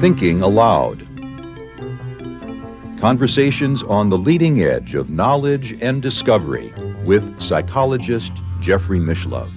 [0.00, 1.08] Thinking Aloud.
[2.98, 6.74] Conversations on the leading edge of knowledge and discovery
[7.06, 9.54] with psychologist Jeffrey Mishlove.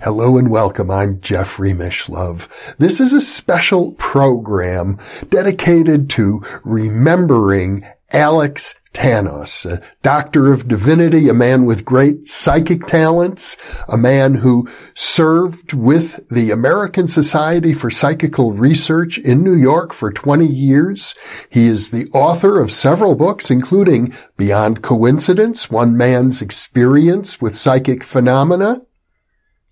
[0.00, 0.90] Hello and welcome.
[0.90, 2.46] I'm Jeffrey Mishlove.
[2.76, 4.98] This is a special program
[5.30, 13.56] dedicated to remembering Alex Tanous, a doctor of divinity, a man with great psychic talents,
[13.88, 20.10] a man who served with the American Society for Psychical Research in New York for
[20.10, 21.14] 20 years.
[21.50, 28.02] He is the author of several books, including Beyond Coincidence, One Man's Experience with Psychic
[28.02, 28.80] Phenomena,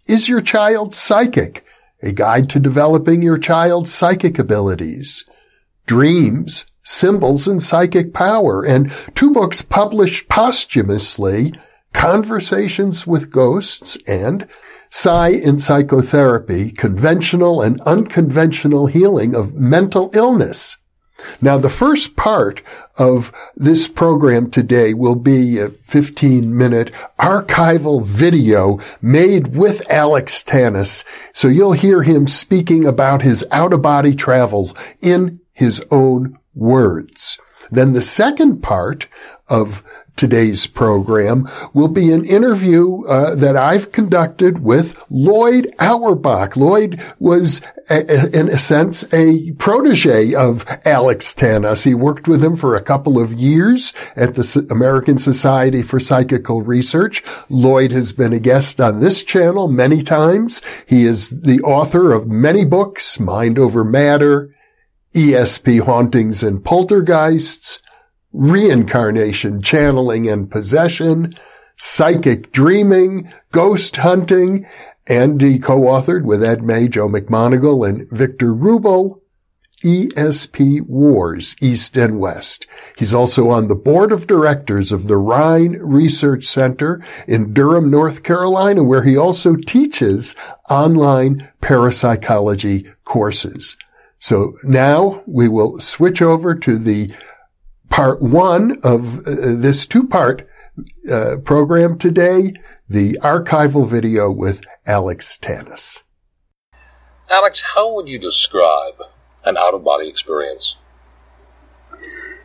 [0.06, 1.64] is your child psychic?
[2.02, 5.24] A guide to developing your child's psychic abilities.
[5.86, 8.64] Dreams, symbols, and psychic power.
[8.64, 11.52] And two books published posthumously,
[11.92, 14.46] Conversations with Ghosts and
[14.90, 20.76] Psi in Psychotherapy, Conventional and Unconventional Healing of Mental Illness.
[21.40, 22.62] Now, the first part
[22.98, 31.04] of this program today will be a 15 minute archival video made with Alex Tanous.
[31.32, 37.38] So you'll hear him speaking about his out of body travel in his own words.
[37.70, 39.06] Then the second part
[39.48, 39.82] of
[40.14, 46.52] today's program will be an interview uh, that I've conducted with Loyd Auerbach.
[46.52, 51.84] Loyd was, a, a, in a sense, a protege of Alex Tanous.
[51.84, 56.62] He worked with him for a couple of years at the American Society for Psychical
[56.62, 57.24] Research.
[57.48, 60.60] Loyd has been a guest on this channel many times.
[60.86, 64.54] He is the author of many books, Mind Over Matter,
[65.14, 67.78] ESP Hauntings and Poltergeists,
[68.32, 71.34] reincarnation, channeling and possession,
[71.76, 74.66] psychic dreaming, ghost hunting,
[75.06, 79.20] and he co-authored with Ed May, Joe McMoneagle, and Victor Rubel,
[79.82, 82.66] ESP Wars, East and West.
[82.96, 88.22] He's also on the board of directors of the Rhine Research Center in Durham, North
[88.22, 90.36] Carolina, where he also teaches
[90.70, 93.76] online parapsychology courses.
[94.22, 97.12] So now we will switch over to the
[97.90, 100.48] part one of uh, this two-part
[101.10, 102.52] uh, program today,
[102.88, 105.98] the archival video with Alex Tanous.
[107.30, 108.94] Alex, how would you describe
[109.44, 110.76] an out-of-body experience?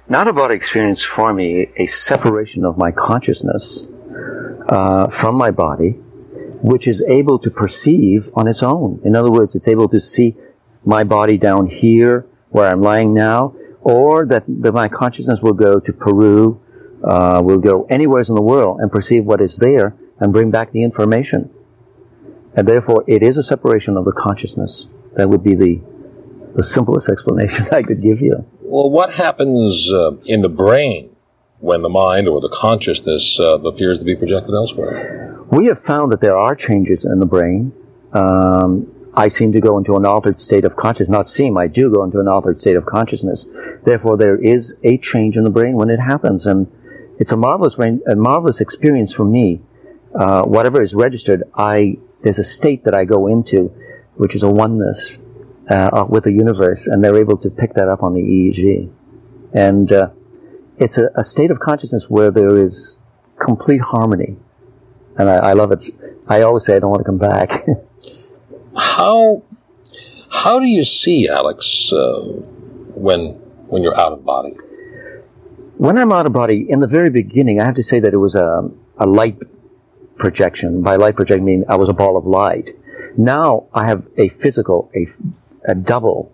[0.07, 3.83] An out-of-body experience for me, a separation of my consciousness
[4.67, 5.91] uh, from my body,
[6.63, 8.99] which is able to perceive on its own.
[9.05, 10.35] In other words, it's able to see
[10.87, 15.81] my body down here where I'm lying now, or that, that my consciousness will go
[15.81, 16.61] to Peru,
[17.03, 20.71] uh, will go anywhere in the world and perceive what is there and bring back
[20.71, 21.49] the information.
[22.55, 24.87] And therefore, it is a separation of the consciousness.
[25.15, 25.81] That would be the,
[26.55, 28.45] the simplest explanation I could give you.
[28.61, 31.15] Well, what happens uh, in the brain
[31.59, 35.37] when the mind or the consciousness uh, appears to be projected elsewhere?
[35.51, 37.73] We have found that there are changes in the brain.
[38.13, 41.09] Um, I seem to go into an altered state of consciousness.
[41.09, 43.47] Not seem, I do go into an altered state of consciousness.
[43.83, 46.71] Therefore, there is a change in the brain when it happens, and
[47.17, 49.59] it's a marvelous brain, a marvelous experience for me.
[50.13, 53.73] Uh, whatever is registered, I there's a state that I go into,
[54.17, 55.17] which is a oneness
[55.67, 58.91] uh, with the universe, and they're able to pick that up on the EEG,
[59.51, 60.09] and uh,
[60.77, 62.97] it's a, a, state of consciousness where there is
[63.39, 64.37] complete harmony,
[65.17, 65.89] and I, I love it.
[66.27, 67.65] I always say I don't want to come back.
[68.77, 69.43] How
[70.29, 72.21] how do you see Alex uh,
[72.93, 73.33] when
[73.67, 74.55] when you're out of body?
[75.77, 78.17] When I'm out of body, in the very beginning, I have to say that it
[78.17, 79.37] was a, a light
[80.17, 80.81] projection.
[80.81, 82.75] By light projection, I mean I was a ball of light.
[83.17, 85.07] Now I have a physical, a,
[85.71, 86.31] a double,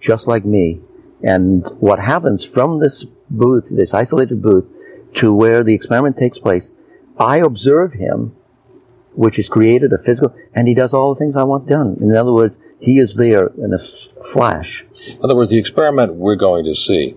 [0.00, 0.80] just like me.
[1.22, 4.66] And what happens from this booth, this isolated booth,
[5.14, 6.70] to where the experiment takes place,
[7.18, 8.36] I observe him
[9.18, 11.98] which is created, a physical, and he does all the things I want done.
[12.00, 13.80] In other words, he is there in a
[14.32, 14.84] flash.
[15.08, 17.16] In other words, the experiment we're going to see,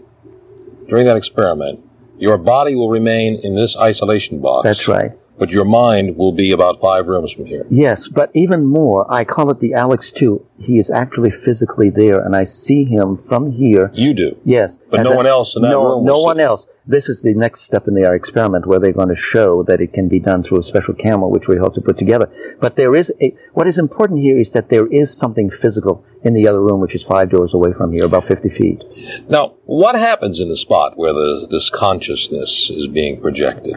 [0.89, 1.80] during that experiment,
[2.18, 4.63] your body will remain in this isolation box.
[4.63, 7.66] That's right but your mind will be about five rooms from here.
[7.69, 10.45] Yes, but even more, I call it the Alex 2.
[10.60, 13.92] He is actually physically there, and I see him from here.
[13.94, 14.38] You do?
[14.45, 14.78] Yes.
[14.89, 16.06] But no one else in that no, room?
[16.06, 16.68] No one else.
[16.86, 19.94] This is the next step in their experiment where they're going to show that it
[19.94, 22.31] can be done through a special camera, which we hope to put together.
[22.60, 26.33] But there is a, what is important here is that there is something physical in
[26.33, 28.83] the other room, which is five doors away from here, about 50 feet.
[29.27, 33.75] Now, what happens in the spot where the, this consciousness is being projected?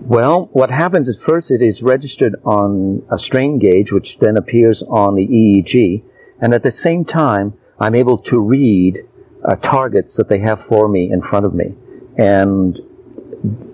[0.00, 4.82] Well, what happens is first it is registered on a strain gauge, which then appears
[4.82, 6.02] on the EEG,
[6.40, 8.98] and at the same time, I'm able to read
[9.44, 11.74] uh, targets that they have for me in front of me.
[12.16, 12.78] And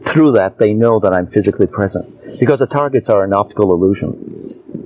[0.02, 2.38] through that, they know that I'm physically present.
[2.38, 4.83] Because the targets are an optical illusion.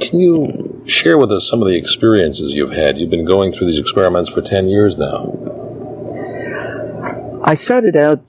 [0.00, 2.98] Can you share with us some of the experiences you've had?
[2.98, 5.34] You've been going through these experiments for 10 years now.
[7.42, 8.24] I started out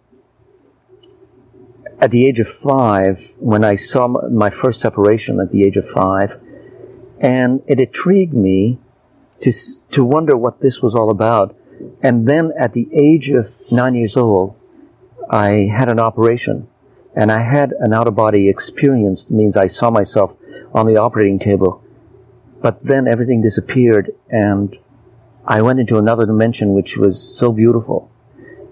[2.00, 5.88] at the age of five when I saw my first separation at the age of
[5.90, 6.40] five,
[7.20, 8.80] and it intrigued me
[9.42, 9.52] to,
[9.92, 11.56] to wonder what this was all about.
[12.02, 14.56] And then at the age of nine years old,
[15.30, 16.68] I had an operation
[17.16, 19.30] and I had an out of body experience.
[19.30, 20.39] means I saw myself
[20.74, 21.84] on the operating table,
[22.62, 24.78] but then everything disappeared and
[25.46, 28.12] I went into another dimension which was so beautiful.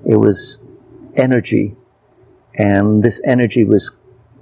[0.05, 0.59] It was
[1.15, 1.75] energy
[2.53, 3.91] and this energy was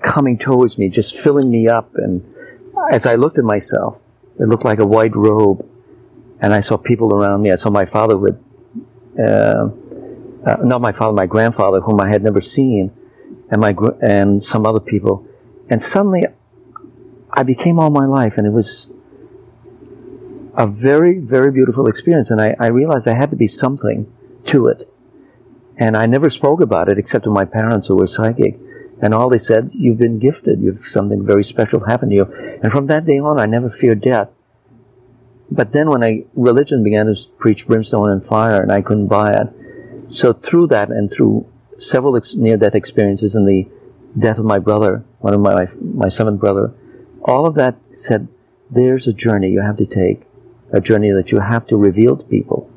[0.01, 1.95] coming towards me, just filling me up.
[1.95, 2.33] And
[2.91, 3.97] as I looked at myself,
[4.39, 5.67] it looked like a white robe
[6.41, 7.51] and I saw people around me.
[7.51, 8.37] I saw my father with,
[9.17, 9.69] uh,
[10.45, 12.91] uh, not my father, my grandfather, whom I had never seen,
[13.49, 15.25] and my gr- and some other people,
[15.69, 16.23] and suddenly
[17.35, 18.87] I became all my life, and it was
[20.55, 22.31] a very, very beautiful experience.
[22.31, 24.11] And I, I realized I had to be something
[24.45, 24.91] to it,
[25.77, 28.59] and I never spoke about it except to my parents who were psychic.
[29.01, 30.61] And all they said, "You've been gifted.
[30.61, 34.01] You've something very special happened to you." And from that day on, I never feared
[34.01, 34.29] death.
[35.51, 39.31] But then when I, religion began to preach brimstone and fire and I couldn't buy
[39.31, 40.11] it.
[40.11, 41.45] So through that and through
[41.77, 43.67] several ex- near-death experiences and the
[44.17, 46.73] death of my brother, one of my, my seventh brother,
[47.25, 48.27] all of that said,
[48.69, 50.21] there's a journey you have to take,
[50.71, 52.69] a journey that you have to reveal to people,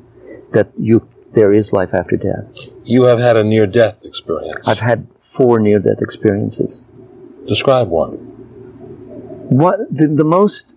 [0.53, 2.47] that you, there is life after death.
[2.83, 4.67] You have had a near-death experience.
[4.67, 6.81] I've had four near-death experiences.
[7.47, 8.17] Describe one.
[9.49, 10.73] What, the, the most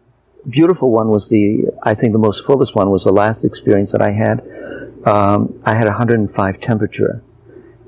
[0.48, 4.02] beautiful one was the, I think the most fullest one was the last experience that
[4.02, 4.40] I had.
[5.06, 7.22] Um, I had 105 temperature,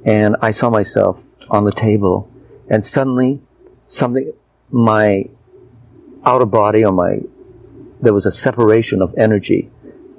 [0.05, 1.19] and I saw myself
[1.51, 2.31] on the table,
[2.69, 3.41] and suddenly
[3.87, 4.33] something,
[4.71, 5.29] my
[6.27, 7.21] outer body or my,
[8.01, 9.71] there was a separation of energy,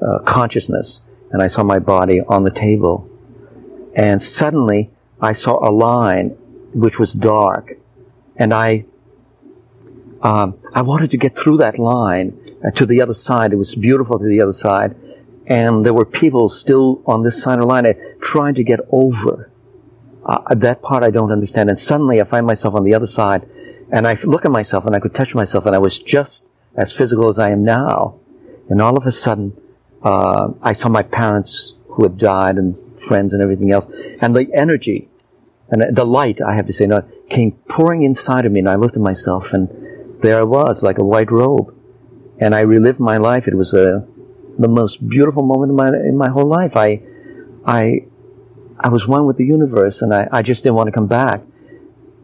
[0.06, 3.10] uh, consciousness, and I saw my body on the table,
[3.96, 4.92] and suddenly
[5.22, 6.30] I saw a line
[6.74, 7.74] which was dark,
[8.36, 8.86] and I
[10.22, 13.54] um, I wanted to get through that line uh, to the other side.
[13.54, 14.96] It was beautiful to the other side.
[15.46, 18.80] And there were people still on this side of the line uh, trying to get
[18.92, 19.52] over.
[20.26, 21.70] Uh, that part I don't understand.
[21.70, 23.48] And suddenly I find myself on the other side
[23.92, 26.46] and I look at myself and I could touch myself and I was just
[26.76, 28.20] as physical as I am now.
[28.70, 29.56] And all of a sudden,
[30.04, 32.76] uh, I saw my parents who had died and
[33.08, 33.86] friends and everything else.
[34.22, 35.10] And the energy
[35.70, 38.76] and the light, I have to say, now, came pouring inside of me and I
[38.76, 39.70] looked at myself and
[40.22, 41.74] there I was, like a white robe.
[42.40, 43.48] And I relived my life.
[43.48, 44.00] It was a, uh,
[44.58, 46.76] the most beautiful moment in my, in my whole life.
[46.76, 47.02] I,
[47.66, 48.06] I,
[48.80, 51.42] I was one with the universe and I, I just didn't want to come back.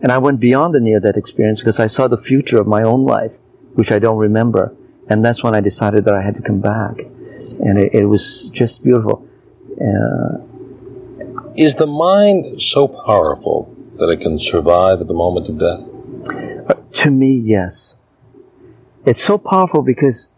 [0.01, 3.05] And I went beyond the near-death experience because I saw the future of my own
[3.05, 3.31] life,
[3.75, 4.75] which I don't remember.
[5.09, 6.97] And that's when I decided that I had to come back.
[7.59, 9.27] And it, it was just beautiful.
[9.79, 10.37] Uh,
[11.55, 15.87] Is the mind so powerful that it can survive at the moment of death?
[17.03, 17.95] To me, yes.
[19.05, 20.29] It's so powerful because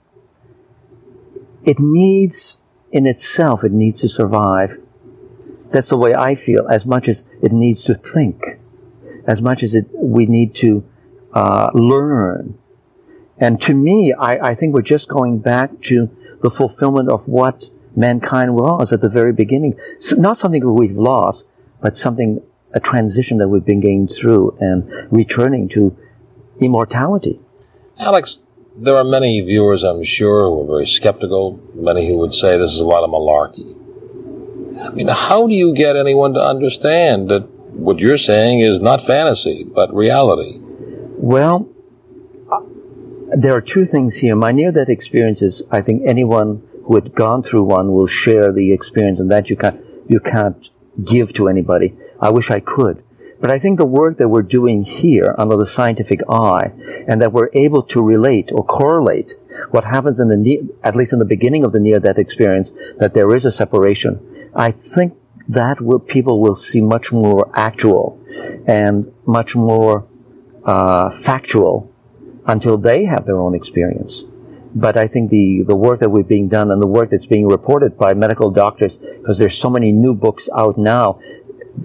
[1.63, 2.58] it needs,
[2.91, 4.79] in itself, it needs to survive.
[5.72, 8.43] That's the way I feel, as much as it needs to think,
[9.27, 10.84] as much as it, we need to
[11.34, 12.58] uh, learn.
[13.38, 16.10] And to me, I, I think we're just going back to
[16.42, 17.65] the fulfillment of what
[17.96, 19.77] mankind was at the very beginning.
[20.00, 21.46] So not something we've lost,
[21.82, 22.42] but something,
[22.74, 25.96] a transition that we've been going through and returning to
[26.60, 27.39] immortality.
[28.00, 28.42] Alex,
[28.75, 32.74] there are many viewers, I'm sure, who are very skeptical, many who would say this
[32.74, 33.80] is a lot of malarkey.
[34.80, 39.01] I mean, how do you get anyone to understand that what you're saying is not
[39.01, 40.58] fantasy, but reality?
[40.60, 41.70] Well,
[43.36, 44.36] there are two things here.
[44.36, 48.74] My near death experiences, I think anyone who had gone through one will share the
[48.74, 50.68] experience, and that you can't, you can't
[51.03, 51.96] give to anybody.
[52.20, 53.03] I wish I could.
[53.39, 56.72] But I think the work that we're doing here under the scientific eye,
[57.08, 59.34] and that we're able to relate or correlate
[59.72, 63.36] what happens in the, at least in the beginning of the near-death experience, that there
[63.36, 64.50] is a separation.
[64.56, 65.18] I think
[65.50, 68.19] that will, people will see much more actual
[68.67, 70.07] and much more
[70.63, 71.91] uh, factual
[72.45, 74.23] until they have their own experience.
[74.75, 77.47] But I think the, the work that we're being done and the work that's being
[77.47, 81.19] reported by medical doctors, because there's so many new books out now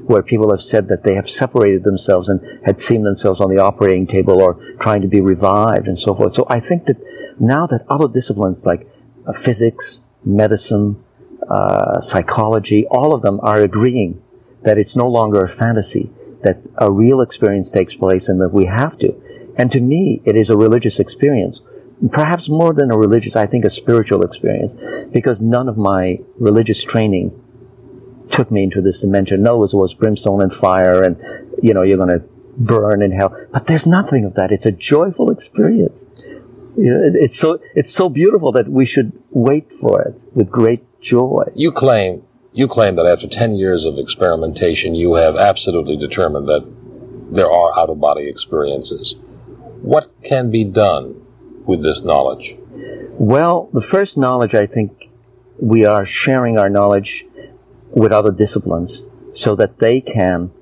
[0.07, 3.63] where people have said that they have separated themselves and had seen themselves on the
[3.63, 6.35] operating table or trying to be revived and so forth.
[6.35, 6.97] So I think that
[7.41, 8.89] now that other disciplines like
[9.27, 11.03] uh, physics, medicine,
[11.49, 14.23] uh, psychology, all of them are agreeing
[14.63, 16.11] that it's no longer a fantasy,
[16.43, 19.15] that a real experience takes place and that we have to.
[19.57, 21.61] And to me, it is a religious experience.
[22.13, 24.73] Perhaps more than a religious, I think a spiritual experience,
[25.13, 27.33] because none of my religious training
[28.31, 29.43] took me into this dimension.
[29.43, 31.17] No, it was brimstone and fire, and
[31.63, 32.25] you know, you're going to
[32.57, 33.35] burn in hell.
[33.53, 34.53] But there's nothing of that.
[34.53, 36.05] It's a joyful experience.
[36.79, 41.01] You know, it's so it's so beautiful that we should wait for it with great
[41.01, 41.45] joy.
[41.55, 46.65] You claim you claim that after ten years of experimentation, you have absolutely determined that
[47.33, 49.17] there are out of body experiences.
[49.83, 51.21] What can be done
[51.67, 52.57] with this knowledge?
[53.19, 55.11] Well, the first knowledge, I think,
[55.61, 57.27] we are sharing our knowledge
[57.91, 59.03] with other disciplines
[59.35, 60.53] so that they can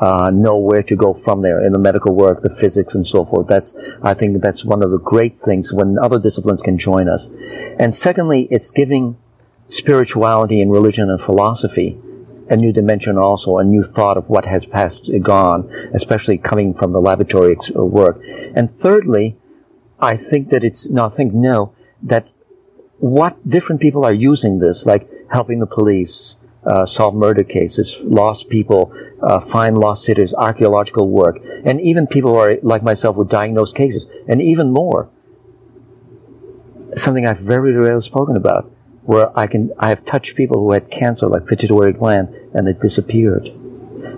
[0.00, 3.24] uh, know where to go from there in the medical work, the physics, and so
[3.24, 3.46] forth.
[3.48, 7.28] That's I think that's one of the great things when other disciplines can join us.
[7.78, 9.16] And secondly, it's giving
[9.68, 12.00] spirituality and religion and philosophy
[12.50, 16.92] a new dimension also, a new thought of what has passed gone, especially coming from
[16.92, 18.22] the laboratory uh, work.
[18.54, 19.36] And thirdly,
[20.00, 21.74] I think that it's, no, I think no,
[22.04, 22.28] that
[22.98, 26.36] what different people are using this, like helping the police,
[26.68, 32.32] uh, solve murder cases, lost people, uh, find lost cities, archaeological work, and even people
[32.32, 35.08] who are like myself with diagnosed cases, and even more.
[36.96, 38.70] Something I've very rarely spoken about,
[39.02, 42.80] where I can I have touched people who had cancer, like pituitary gland, and it
[42.80, 43.50] disappeared.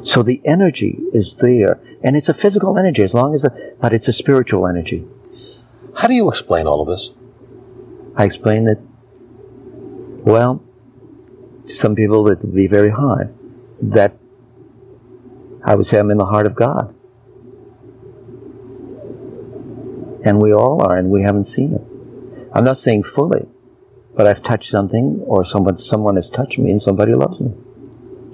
[0.03, 3.93] So the energy is there, and it's a physical energy, as long as, a, but
[3.93, 5.07] it's a spiritual energy.
[5.97, 7.11] How do you explain all of this?
[8.17, 8.79] I explain that.
[10.25, 10.63] Well,
[11.75, 13.35] some people it will be very hard.
[13.83, 14.17] That
[15.65, 16.95] I would say I'm in the heart of God.
[20.23, 21.83] And we all are, and we haven't seen it.
[22.53, 23.47] I'm not saying fully,
[24.15, 27.53] but I've touched something, or someone someone has touched me, and somebody loves me.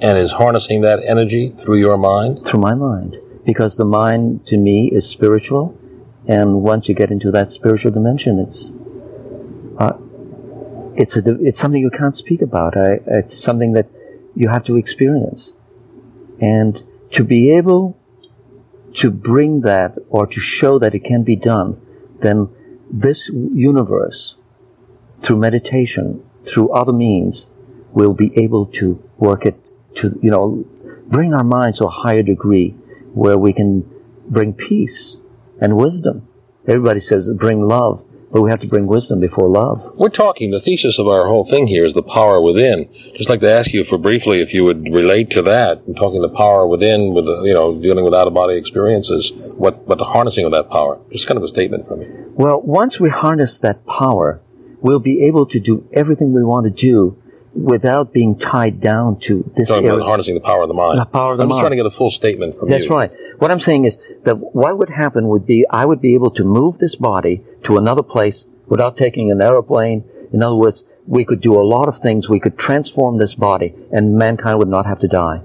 [0.00, 2.44] And is harnessing that energy through your mind?
[2.44, 5.78] Through my mind, because the mind to me is spiritual,
[6.26, 8.70] and once you get into that spiritual dimension, it's
[9.78, 9.96] uh,
[10.96, 12.76] it's a, it's something you can't speak about.
[12.76, 13.88] I, it's something that
[14.34, 15.52] you have to experience.
[16.40, 17.98] And to be able
[18.94, 21.80] to bring that or to show that it can be done,
[22.20, 22.48] then
[22.90, 24.36] this universe,
[25.22, 27.46] through meditation, through other means,
[27.92, 30.64] will be able to work it to, you know,
[31.06, 32.70] bring our minds to a higher degree
[33.14, 33.88] where we can
[34.28, 35.16] bring peace
[35.60, 36.28] and wisdom.
[36.68, 38.04] Everybody says bring love.
[38.36, 39.94] But we have to bring wisdom before love.
[39.94, 42.86] We're talking, the thesis of our whole thing here is the power within.
[43.14, 46.20] Just like to ask you for briefly if you would relate to that, I'm talking
[46.20, 50.04] the power within, with you know, dealing with out of body experiences, what, what the
[50.04, 51.00] harnessing of that power.
[51.10, 52.34] Just kind of a statement from you.
[52.34, 54.42] Well, once we harness that power,
[54.82, 57.16] we'll be able to do everything we want to do
[57.56, 59.96] without being tied down to this Talking area.
[59.98, 60.98] about harnessing the power of the mind.
[61.00, 61.62] The power of the I'm just mind.
[61.62, 62.94] trying to get a full statement from That's you.
[62.94, 63.10] right.
[63.38, 66.44] What I'm saying is that what would happen would be I would be able to
[66.44, 70.04] move this body to another place without taking an aeroplane.
[70.32, 72.28] In other words, we could do a lot of things.
[72.28, 75.40] We could transform this body and mankind would not have to die.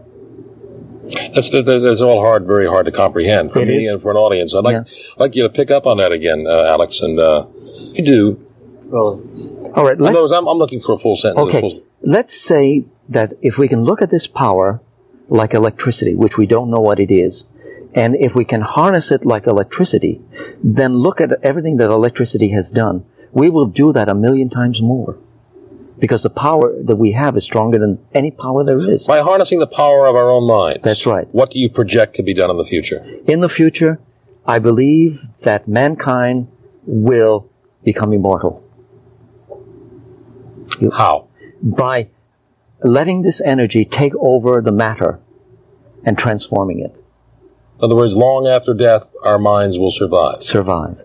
[1.35, 3.91] That's, that's all hard, very hard to comprehend for It me is.
[3.93, 4.55] and for an audience.
[4.55, 4.93] I'd like, Yeah.
[5.17, 7.47] Like you to pick up on that again, uh, Alex, and uh,
[7.93, 8.47] you do.
[8.93, 9.93] All right.
[9.97, 11.47] In other words, Let's, I'm, I'm looking for a full sentence.
[11.47, 11.61] okay.
[11.61, 14.81] Full- Let's say that if we can look at this power
[15.29, 17.45] like electricity, which we don't know what it is,
[17.93, 20.21] and if we can harness it like electricity,
[20.63, 23.05] then look at everything that electricity has done.
[23.31, 25.17] We will do that a million times more.
[25.99, 29.03] Because the power that we have is stronger than any power there is.
[29.03, 30.81] By harnessing the power of our own minds.
[30.83, 31.27] That's right.
[31.31, 33.05] What do you project to be done in the future?
[33.27, 33.99] In the future,
[34.45, 36.47] I believe that mankind
[36.85, 37.47] will
[37.83, 38.63] become immortal
[40.93, 41.27] How?
[41.63, 42.09] by
[42.83, 45.19] letting this energy take over the matter
[46.03, 46.95] and transforming it,
[47.77, 50.43] In other words, long after death, our minds will survive.
[50.43, 50.97] survive.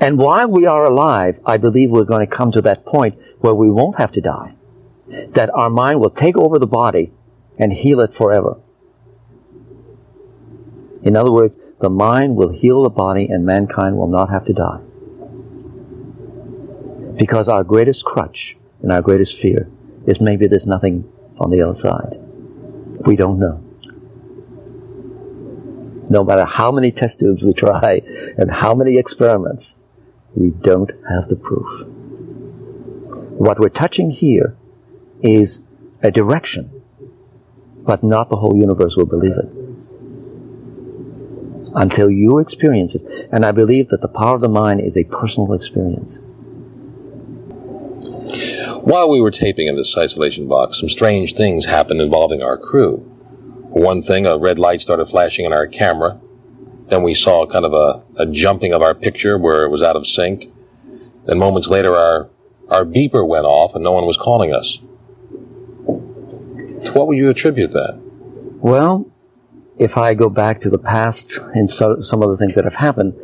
[0.00, 3.54] And while we are alive, I believe we're going to come to that point where
[3.54, 4.54] we won't have to die.
[5.34, 7.12] That our mind will take over the body
[7.58, 8.56] and heal it forever.
[11.04, 14.52] In other words, the mind will heal the body and mankind will not have to
[14.52, 14.80] die.
[17.16, 19.68] Because our greatest crutch and our greatest fear
[20.06, 22.18] is maybe there's nothing on the other side.
[23.06, 23.62] We don't know.
[26.08, 28.00] No matter how many test tubes we try
[28.38, 29.74] and how many experiments,
[30.34, 31.86] We don't have the proof.
[33.38, 34.54] What we're touching here
[35.22, 35.60] is
[36.02, 36.82] a direction,
[37.86, 39.48] but not the whole universe will believe it.
[41.74, 43.02] Until you experience it.
[43.32, 46.18] And I believe that the power of the mind is a personal experience.
[48.86, 52.98] While we were taping in this isolation box, some strange things happened involving our crew.
[53.72, 56.20] For one thing, a red light started flashing in our camera.
[56.86, 59.96] Then we saw kind of a, a jumping of our picture where it was out
[59.96, 60.52] of sync.
[61.24, 62.30] Then moments later, our,
[62.68, 64.76] our beeper went off and no one was calling us.
[65.86, 67.98] To what would you attribute that?
[68.60, 69.10] Well,
[69.80, 72.74] if I go back to the past and so, some of the things that have
[72.76, 73.14] happened,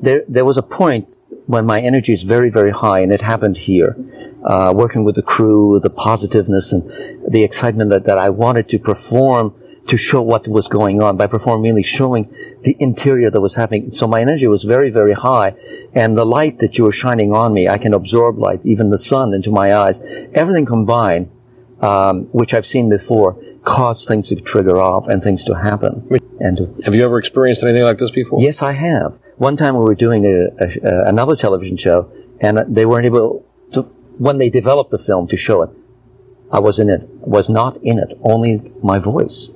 [0.00, 1.14] there, there was a point
[1.46, 3.96] when my energy is very, very high, and it happened here
[4.44, 6.82] uh, working with the crew, the positiveness and
[7.28, 9.54] the excitement that, that I wanted to perform
[9.88, 12.32] to show what was going on by performing mainly showing
[12.62, 13.92] the interior that was happening.
[13.92, 15.56] So my energy was very, very high
[15.94, 18.98] and the light that you were shining on me, I can absorb light, even the
[18.98, 20.00] sun into my eyes,
[20.32, 21.30] everything combined,
[21.80, 26.08] um, which I've seen before, caused things to trigger off and things to happen.
[26.40, 28.40] And to, have you ever experienced anything like this before?
[28.40, 29.18] Yes, I have.
[29.36, 33.82] One time we were doing a, a, another television show and they weren't able to,
[34.18, 35.70] when they developed the film to show it,
[36.50, 39.48] I was in it, was not in it, only my voice.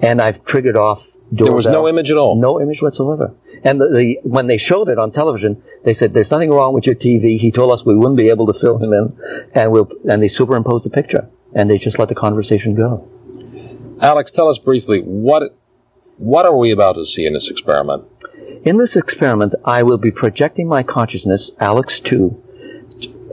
[0.00, 1.06] And I've triggered off.
[1.34, 2.36] Doorbell, there was no image at all.
[2.36, 3.34] No image whatsoever.
[3.64, 6.86] And the, the, when they showed it on television, they said, "There's nothing wrong with
[6.86, 9.18] your TV." He told us we wouldn't be able to fill him in,
[9.52, 13.08] and we'll and they superimposed the picture, and they just let the conversation go.
[14.00, 15.58] Alex, tell us briefly what
[16.18, 18.04] what are we about to see in this experiment?
[18.66, 22.42] In this experiment, I will be projecting my consciousness, Alex two,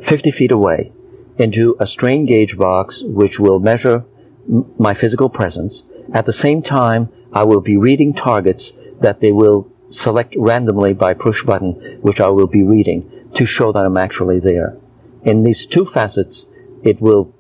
[0.04, 0.92] 50 feet away
[1.40, 4.06] into a strain gauge box which will measure
[4.48, 5.82] m- my physical presence.
[6.14, 11.16] At the same time, I will be reading targets that they will select randomly by
[11.16, 14.78] push button, which I will be reading to show that I'm actually there.
[15.24, 16.46] In these two facets,
[16.84, 17.34] it will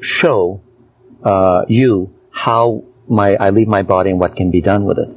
[0.00, 0.62] show
[1.22, 5.16] uh, you how my I leave my body and what can be done with it,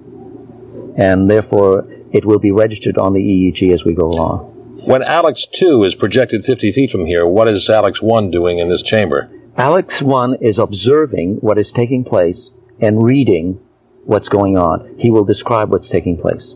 [0.96, 4.56] and therefore it will be registered on the EEG as we go along.
[4.86, 8.70] When Alex 2 is projected 50 feet from here, what is Alex 1 doing in
[8.70, 9.30] this chamber?
[9.58, 13.60] Alex 1 is observing what is taking place and reading
[14.06, 14.96] what's going on.
[14.98, 16.56] He will describe what's taking place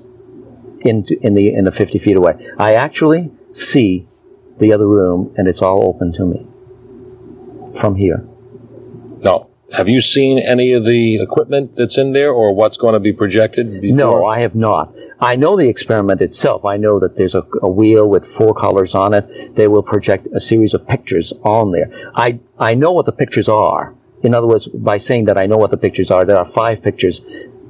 [0.82, 2.34] in, in, the, in the 50 feet away.
[2.58, 4.08] I actually see
[4.60, 6.48] the other room and it's all open to me
[7.80, 8.26] from here.
[9.20, 9.50] No.
[9.74, 13.12] Have you seen any of the equipment that's in there or what's going to be
[13.12, 13.82] projected?
[13.82, 13.98] Before?
[13.98, 14.94] No, I have not.
[15.24, 16.66] I know the experiment itself.
[16.66, 19.56] I know that there's a, a, wheel with four colors on it.
[19.56, 21.90] They will project a series of pictures on there.
[22.14, 23.96] I, I know what the pictures are.
[24.22, 26.84] In other words, by saying that I know what the pictures are, there are five
[26.84, 27.22] pictures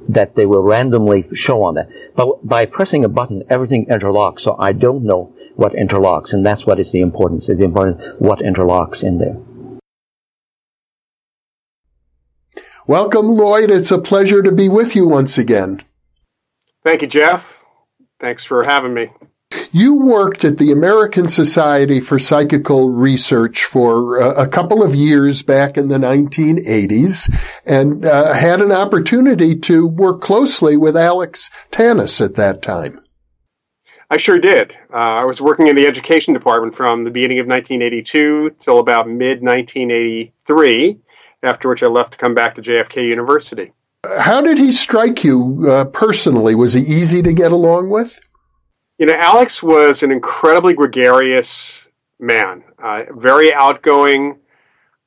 [0.08, 1.88] that they will randomly show on that.
[2.16, 4.40] But by pressing a button, everything interlocks.
[4.40, 7.48] So I don't know what interlocks, and that's what is the importance.
[7.48, 9.36] Is the importance what interlocks in there.
[12.88, 13.68] Welcome, Loyd.
[13.68, 15.84] It's a pleasure to be with you once again.
[16.84, 17.44] Thank you, Jeff.
[18.20, 19.10] Thanks for having me.
[19.72, 25.42] You worked at the American Society for Psychical Research for uh, a couple of years
[25.42, 27.32] back in the 1980s
[27.66, 33.00] and uh, had an opportunity to work closely with Alex Tanous at that time.
[34.10, 34.76] I sure did.
[34.92, 39.08] Uh, I was working in the education department from the beginning of 1982 till about
[39.08, 40.98] mid 1983,
[41.42, 43.72] after which I left to come back to JFK University.
[44.18, 46.54] How did he strike you uh, personally?
[46.54, 48.18] Was he easy to get along with?
[48.98, 51.88] You know, Alex was an incredibly gregarious
[52.20, 54.38] man, uh, very outgoing,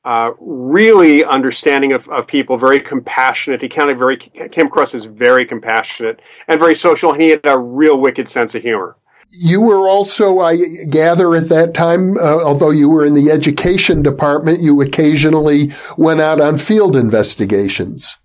[0.04, 3.62] uh, really understanding of, of people, very compassionate.
[3.62, 7.40] He kind of very came across as very compassionate and very social, and he had
[7.44, 8.96] a real wicked sense of humor.
[9.30, 10.56] You were also, I
[10.88, 16.20] gather, at that time, uh, although you were in the education department, you occasionally went
[16.20, 18.16] out on field investigations.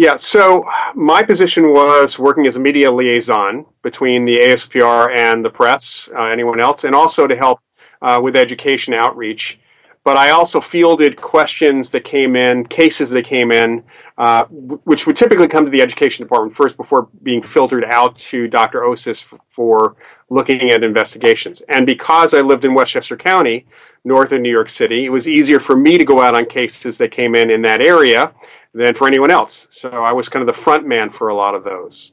[0.00, 5.50] Yeah, so my position was working as a media liaison between the ASPR and the
[5.50, 7.58] press, uh, anyone else, and also to help
[8.00, 9.58] uh, with education outreach.
[10.04, 13.82] But I also fielded questions that came in, cases that came in,
[14.18, 18.48] uh, which would typically come to the education department first before being filtered out to
[18.48, 18.80] Dr.
[18.80, 19.96] Osis for
[20.28, 21.62] looking at investigations.
[21.68, 23.64] And because I lived in Westchester County,
[24.04, 26.98] north of New York City, it was easier for me to go out on cases
[26.98, 28.32] that came in in that area
[28.74, 29.68] than for anyone else.
[29.70, 32.10] So I was kind of the front man for a lot of those.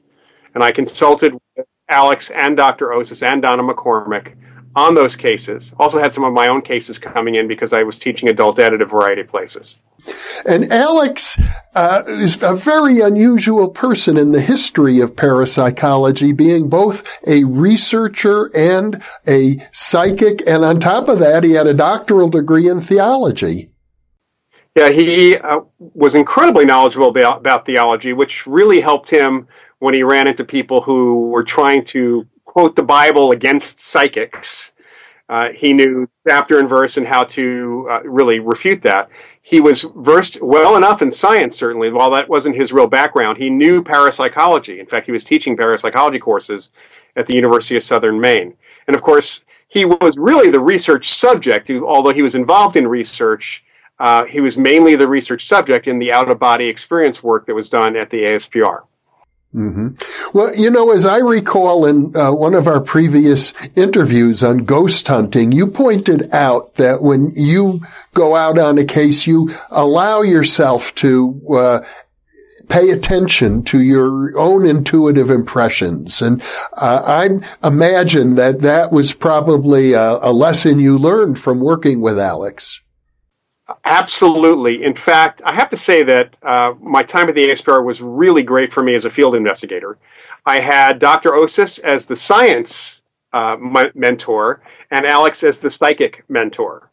[0.53, 2.89] And I consulted with Alex and Dr.
[2.89, 4.35] Osis and Donna McCormick
[4.75, 5.73] on those cases.
[5.79, 8.73] Also had some of my own cases coming in because I was teaching adult ed
[8.73, 9.77] at a variety of places.
[10.47, 11.39] And Alex
[11.73, 18.51] uh, is a very unusual person in the history of parapsychology, being both a researcher
[18.55, 20.43] and a psychic.
[20.47, 23.71] And on top of that, he had a doctoral degree in theology.
[24.75, 29.47] Yeah, he uh, was incredibly knowledgeable about, about theology, which really helped him
[29.79, 34.71] when he ran into people who were trying to quote the Bible against psychics.
[35.27, 39.09] Uh, he knew chapter and verse and how to uh, really refute that.
[39.41, 43.37] He was versed well enough in science, certainly, while that wasn't his real background.
[43.37, 44.79] He knew parapsychology.
[44.79, 46.69] In fact, he was teaching parapsychology courses
[47.15, 48.55] at the University of Southern Maine.
[48.87, 53.63] And of course, he was really the research subject, although he was involved in research
[53.99, 57.55] uh, he was mainly the research subject in the out of body experience work that
[57.55, 58.81] was done at the ASPR.
[59.55, 60.37] Mm-hmm.
[60.37, 65.07] Well, you know, as I recall in uh, one of our previous interviews on ghost
[65.07, 67.79] hunting, you pointed out that when you
[68.13, 71.79] go out on a case, you allow yourself to uh,
[72.67, 76.21] pay attention to your own intuitive impressions.
[76.21, 76.41] And
[76.75, 82.19] uh, I imagine that that was probably a, a lesson you learned from working with
[82.19, 82.81] Alex.
[83.85, 84.83] Absolutely.
[84.83, 88.41] In fact, I have to say that uh, my time at the ASPR was really
[88.41, 89.99] great for me as a field investigator.
[90.45, 91.31] I had Dr.
[91.31, 93.57] Osis as the science uh,
[93.93, 96.89] mentor and Alex as the psychic mentor.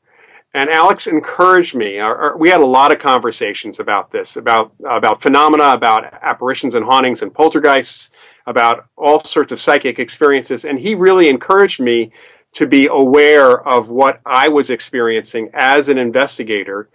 [0.55, 1.99] And Alex encouraged me.
[2.37, 7.23] We had a lot of conversations about this, about about phenomena, about apparitions and hauntings
[7.23, 8.11] and poltergeists,
[8.47, 10.67] about all sorts of psychic experiences.
[10.67, 12.13] And he really encouraged me
[12.55, 16.89] to be aware of what I was experiencing as an investigator,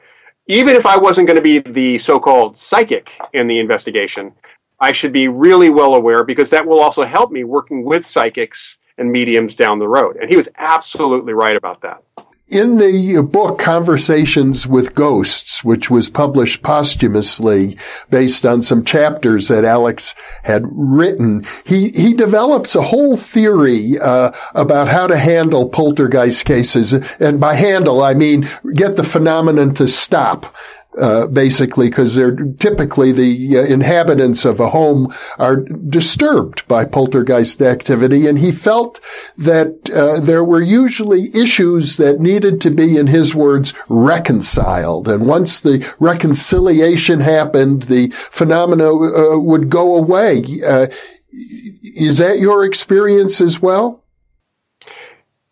[0.47, 4.33] even if I wasn't going to be the so-called psychic in the investigation,
[4.79, 8.77] I should be really well aware because that will also help me working with psychics
[8.97, 10.17] and mediums down the road.
[10.17, 12.03] And he was absolutely right about that.
[12.49, 17.77] In the book Conversations with Ghosts, which was published posthumously
[18.09, 24.31] based on some chapters that Alex had written, he, he develops a whole theory uh,
[24.55, 26.93] about how to handle poltergeist cases.
[27.19, 30.55] And by handle, I mean get the phenomenon to stop
[30.99, 37.61] uh, basically, because they're typically the uh, inhabitants of a home are disturbed by poltergeist
[37.61, 38.99] activity, and he felt
[39.37, 45.07] that uh, there were usually issues that needed to be, in his words, reconciled.
[45.07, 50.43] And once the reconciliation happened, the phenomena uh, would go away.
[50.65, 50.87] Uh,
[51.31, 54.03] is that your experience as well?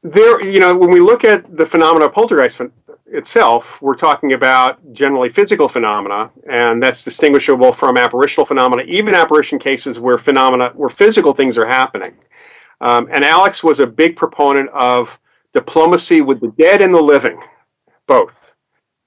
[0.03, 2.61] There, you know, when we look at the phenomena of poltergeist
[3.07, 9.59] itself, we're talking about generally physical phenomena, and that's distinguishable from apparitional phenomena, even apparition
[9.59, 12.13] cases where phenomena, where physical things are happening.
[12.81, 15.09] Um, and Alex was a big proponent of
[15.53, 17.39] diplomacy with the dead and the living,
[18.07, 18.33] both.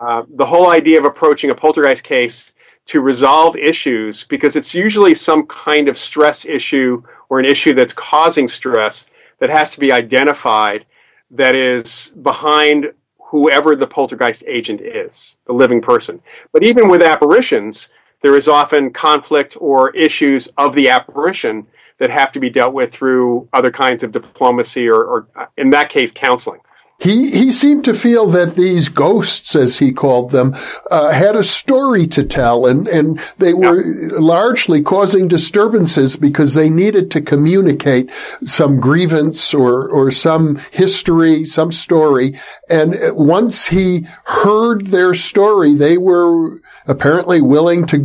[0.00, 2.52] Uh, the whole idea of approaching a poltergeist case
[2.86, 7.92] to resolve issues, because it's usually some kind of stress issue or an issue that's
[7.92, 9.06] causing stress
[9.40, 10.86] that has to be identified
[11.30, 12.92] that is behind
[13.30, 16.20] whoever the poltergeist agent is, the living person.
[16.52, 17.88] But even with apparitions,
[18.22, 21.66] there is often conflict or issues of the apparition
[21.98, 25.90] that have to be dealt with through other kinds of diplomacy or, or in that
[25.90, 26.60] case, counseling.
[27.00, 30.56] He, he seemed to feel that these ghosts, as he called them,
[30.90, 33.84] uh, had a story to tell and, and they were
[34.18, 38.10] largely causing disturbances because they needed to communicate
[38.44, 42.34] some grievance or, or some history, some story.
[42.68, 47.98] And once he heard their story, they were apparently willing to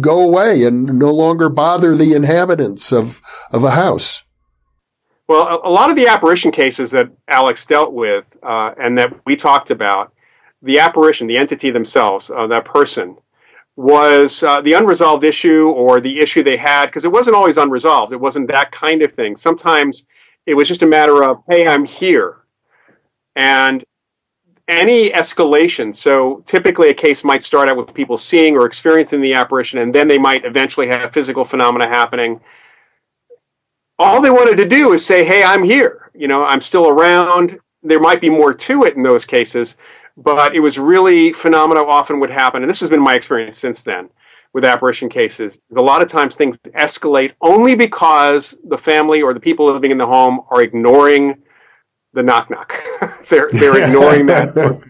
[0.00, 4.24] go away and no longer bother the inhabitants of, of a house.
[5.32, 9.34] Well, a, lot of the apparition cases that Alex dealt with uh, and that we
[9.34, 10.12] talked about,
[10.60, 13.16] the apparition, the entity themselves, uh, that person,
[13.74, 18.12] was uh, the unresolved issue or the issue they had, because it wasn't always unresolved.
[18.12, 19.38] It wasn't that kind of thing.
[19.38, 20.04] Sometimes
[20.44, 22.36] it was just a matter of, hey, I'm here.
[23.34, 23.82] And
[24.68, 29.32] any escalation, so typically a case might start out with people seeing or experiencing the
[29.32, 32.38] apparition, and then they might eventually have physical phenomena happening
[34.02, 36.10] all they wanted to do is say, "Hey, I'm here.
[36.14, 39.76] You know, I'm still around." There might be more to it in those cases,
[40.16, 43.82] but it was really phenomena often would happen, and this has been my experience since
[43.82, 44.08] then
[44.52, 45.58] with apparition cases.
[45.76, 49.98] A lot of times things escalate only because the family or the people living in
[49.98, 51.36] the home are ignoring
[52.12, 52.72] the knock knock.
[53.30, 54.82] they're they're ignoring that.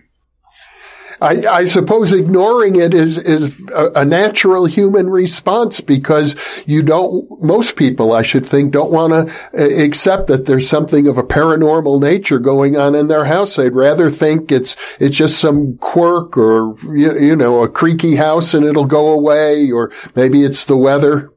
[1.22, 6.35] I, I, suppose ignoring it is, is a, a, natural human response because
[6.66, 11.06] you don't, most people, I should think, don't want to uh, accept that there's something
[11.06, 13.54] of a paranormal nature going on in their house.
[13.54, 18.52] They'd rather think it's, it's just some quirk or, you, you know, a creaky house
[18.52, 21.30] and it'll go away or maybe it's the weather.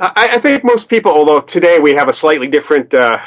[0.00, 3.18] I, I think most people, although today we have a slightly different, uh,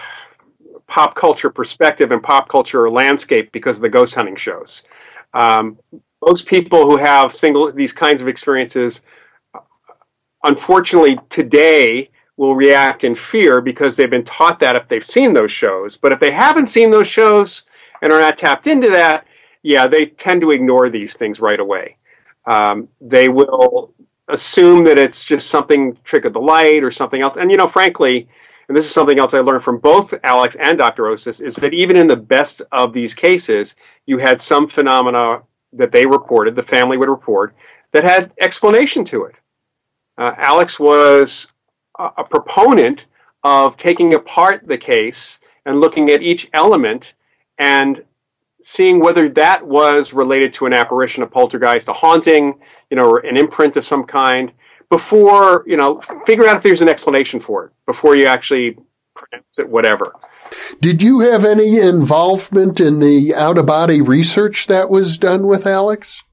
[0.87, 4.81] pop culture perspective and pop culture landscape because of the ghost hunting shows.
[5.33, 5.79] Um,
[6.23, 9.01] most people who have single these kinds of experiences,
[10.43, 15.51] unfortunately, today will react in fear because they've been taught that if they've seen those
[15.51, 15.97] shows.
[15.97, 17.63] But if they haven't seen those shows
[18.01, 19.25] and are not tapped into that,
[19.63, 21.97] yeah, they tend to ignore these things right away.
[22.45, 23.93] Um, they will
[24.27, 27.37] assume that it's just something trick of the light or something else.
[27.37, 28.27] And you know, frankly,
[28.71, 31.03] and this is something else I learned from both Alex and Dr.
[31.03, 35.41] Osis, is that even in the best of these cases, you had some phenomena
[35.73, 37.53] that they reported, the family would report,
[37.91, 39.35] that had explanation to it.
[40.17, 41.47] Uh, Alex was
[41.99, 43.07] a, a proponent
[43.43, 47.13] of taking apart the case and looking at each element
[47.57, 48.05] and
[48.63, 52.53] seeing whether that was related to an apparition, a poltergeist, a haunting,
[52.89, 54.53] you know, an imprint of some kind,
[54.91, 58.77] before you know figure out if there's an explanation for it before you actually
[59.15, 60.13] pronounce it whatever.
[60.81, 65.65] Did you have any involvement in the out of body research that was done with
[65.65, 66.23] alex?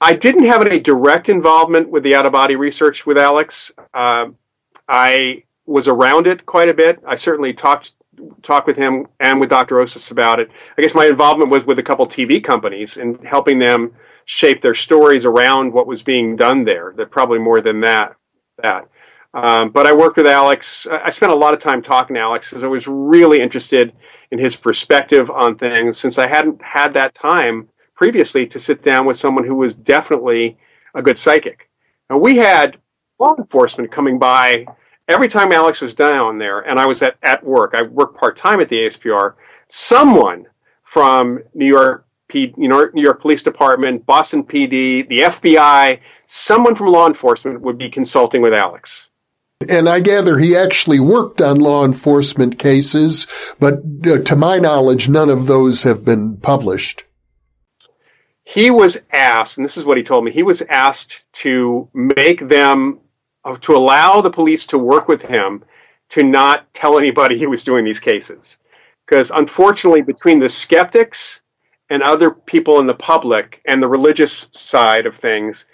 [0.00, 3.72] I didn't have any direct involvement with the out of body research with alex.
[3.92, 4.26] Uh,
[4.86, 6.98] i was around it quite a bit.
[7.06, 7.92] I certainly talked
[8.42, 10.50] talked with him and with dr osis about it.
[10.76, 13.94] I guess my involvement was with a couple tv companies and helping them
[14.30, 16.92] shape their stories around what was being done there.
[16.98, 18.14] That probably more than that.
[18.62, 18.86] That.
[19.32, 20.86] Um, but I worked with Alex.
[20.90, 23.94] I spent a lot of time talking to Alex because I was really interested
[24.30, 29.06] in his perspective on things since I hadn't had that time previously to sit down
[29.06, 30.58] with someone who was definitely
[30.94, 31.70] a good psychic.
[32.10, 32.76] Now, we had
[33.18, 34.66] law enforcement coming by
[35.08, 37.72] every time Alex was down there, and I was at, at work.
[37.74, 39.34] I worked part time at the ASPR.
[39.68, 40.44] Someone
[40.84, 47.06] from New York P, New York Police Department, Boston PD, the FBI, someone from law
[47.06, 49.08] enforcement would be consulting with Alex.
[49.68, 53.26] And I gather he actually worked on law enforcement cases,
[53.58, 57.04] but uh, to my knowledge, none of those have been published.
[58.44, 62.48] He was asked, and this is what he told me, he was asked to make
[62.48, 63.00] them,
[63.44, 65.64] uh, to allow the police to work with him
[66.10, 68.58] to not tell anybody he was doing these cases.
[69.06, 71.40] Because unfortunately, between the skeptics
[71.90, 75.66] and other people in the public and the religious side of things,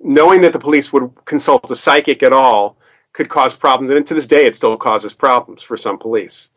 [0.00, 2.76] knowing that the police would consult a psychic at all
[3.12, 3.90] could cause problems.
[3.90, 6.50] And to this day, it still causes problems for some police.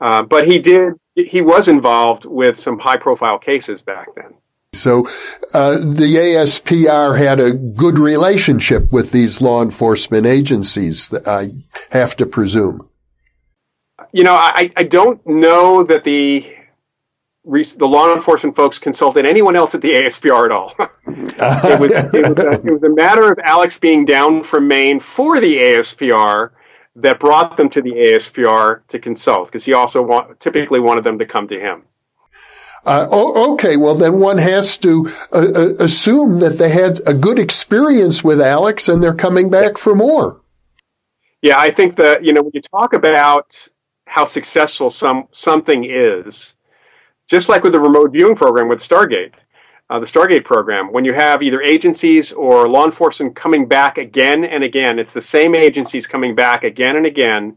[0.00, 4.34] Uh, but he did, he was involved with some high profile cases back then.
[4.72, 5.06] So
[5.52, 11.50] uh, the ASPR had a good relationship with these law enforcement agencies, that I
[11.90, 12.88] have to presume.
[14.12, 16.50] You know, I, I don't know that the
[17.50, 20.74] the law enforcement folks consulted anyone else at the ASPR at all.
[20.78, 25.00] it, was, it, was a, it was a matter of Alex being down from Maine
[25.00, 26.50] for the ASPR
[26.96, 31.18] that brought them to the ASPR to consult because he also want, typically wanted them
[31.18, 31.82] to come to him.
[32.86, 37.38] Uh, okay, well then one has to uh, uh, assume that they had a good
[37.38, 40.40] experience with Alex and they're coming back for more.
[41.42, 43.54] Yeah, I think that you know when you talk about
[44.06, 46.54] how successful some something is,
[47.30, 49.32] just like with the remote viewing program with Stargate,
[49.88, 54.44] uh, the Stargate program, when you have either agencies or law enforcement coming back again
[54.44, 57.56] and again, it's the same agencies coming back again and again.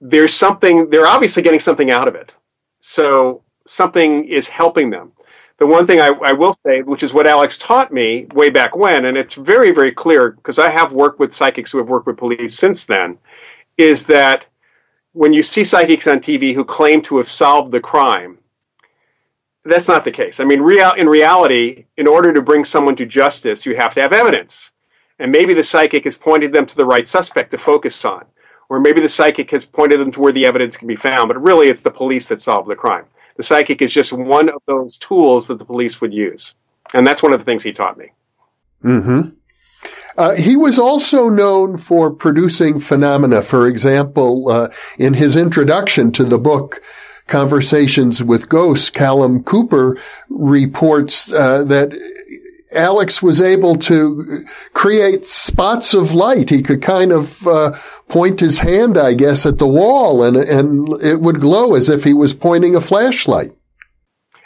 [0.00, 2.32] There's something, they're obviously getting something out of it.
[2.80, 5.12] So something is helping them.
[5.58, 8.74] The one thing I, I will say, which is what Alex taught me way back
[8.74, 12.06] when, and it's very, very clear because I have worked with psychics who have worked
[12.06, 13.18] with police since then,
[13.76, 14.46] is that
[15.12, 18.38] when you see psychics on TV who claim to have solved the crime,
[19.64, 20.40] that's not the case.
[20.40, 24.02] I mean, real, in reality, in order to bring someone to justice, you have to
[24.02, 24.70] have evidence.
[25.18, 28.24] And maybe the psychic has pointed them to the right suspect to focus on.
[28.70, 31.42] Or maybe the psychic has pointed them to where the evidence can be found, but
[31.42, 33.04] really it's the police that solve the crime.
[33.36, 36.54] The psychic is just one of those tools that the police would use.
[36.94, 38.12] And that's one of the things he taught me.
[38.82, 39.20] hmm
[40.16, 43.40] uh, he was also known for producing phenomena.
[43.40, 44.68] For example, uh,
[44.98, 46.82] in his introduction to the book,
[47.30, 49.96] Conversations with Ghosts, Callum Cooper
[50.28, 51.98] reports uh, that
[52.72, 56.50] Alex was able to create spots of light.
[56.50, 57.72] He could kind of uh,
[58.08, 62.04] point his hand, I guess, at the wall, and and it would glow as if
[62.04, 63.52] he was pointing a flashlight.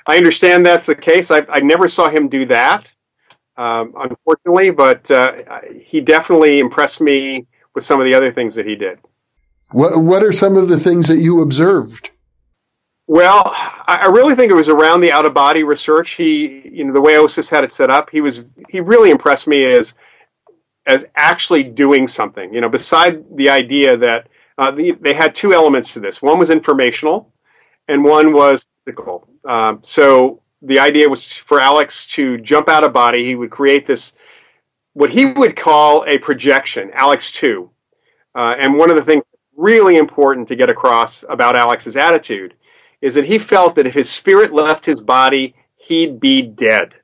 [0.06, 1.30] I understand that's the case.
[1.30, 2.86] I, I never saw him do that,
[3.56, 5.32] um, unfortunately, but uh,
[5.82, 8.98] he definitely impressed me with some of the other things that he did.
[9.70, 12.10] What What are some of the things that you observed?
[13.06, 13.52] Well,
[13.86, 16.12] I really think it was around the out of body research.
[16.12, 19.46] He, you know, the way OSIS had it set up, he was he really impressed
[19.46, 19.92] me as
[20.86, 22.52] as actually doing something.
[22.54, 26.22] You know, beside the idea that uh, the, they had two elements to this.
[26.22, 27.30] One was informational,
[27.88, 29.28] and one was physical.
[29.46, 33.22] Um, so the idea was for Alex to jump out of body.
[33.22, 34.14] He would create this,
[34.94, 37.70] what he would call a projection, Alex Two.
[38.34, 39.24] Uh, and one of the things
[39.56, 42.54] really important to get across about Alex's attitude
[43.04, 46.94] is that he felt that if his spirit left his body, he'd be dead.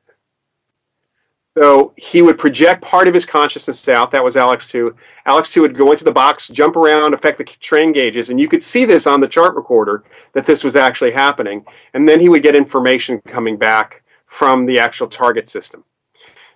[1.58, 4.10] So he would project part of his consciousness out.
[4.10, 4.96] That was Alex 2.
[5.26, 8.48] Alex 2 would go into the box, jump around, affect the strain gauges, and you
[8.48, 11.62] could see this on the chart recorder that this was actually happening.
[11.92, 15.84] And then he would get information coming back from the actual target system.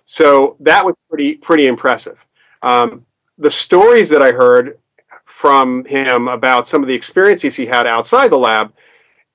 [0.05, 2.17] So that was pretty pretty impressive.
[2.63, 3.05] Um,
[3.37, 4.79] the stories that I heard
[5.25, 8.73] from him about some of the experiences he had outside the lab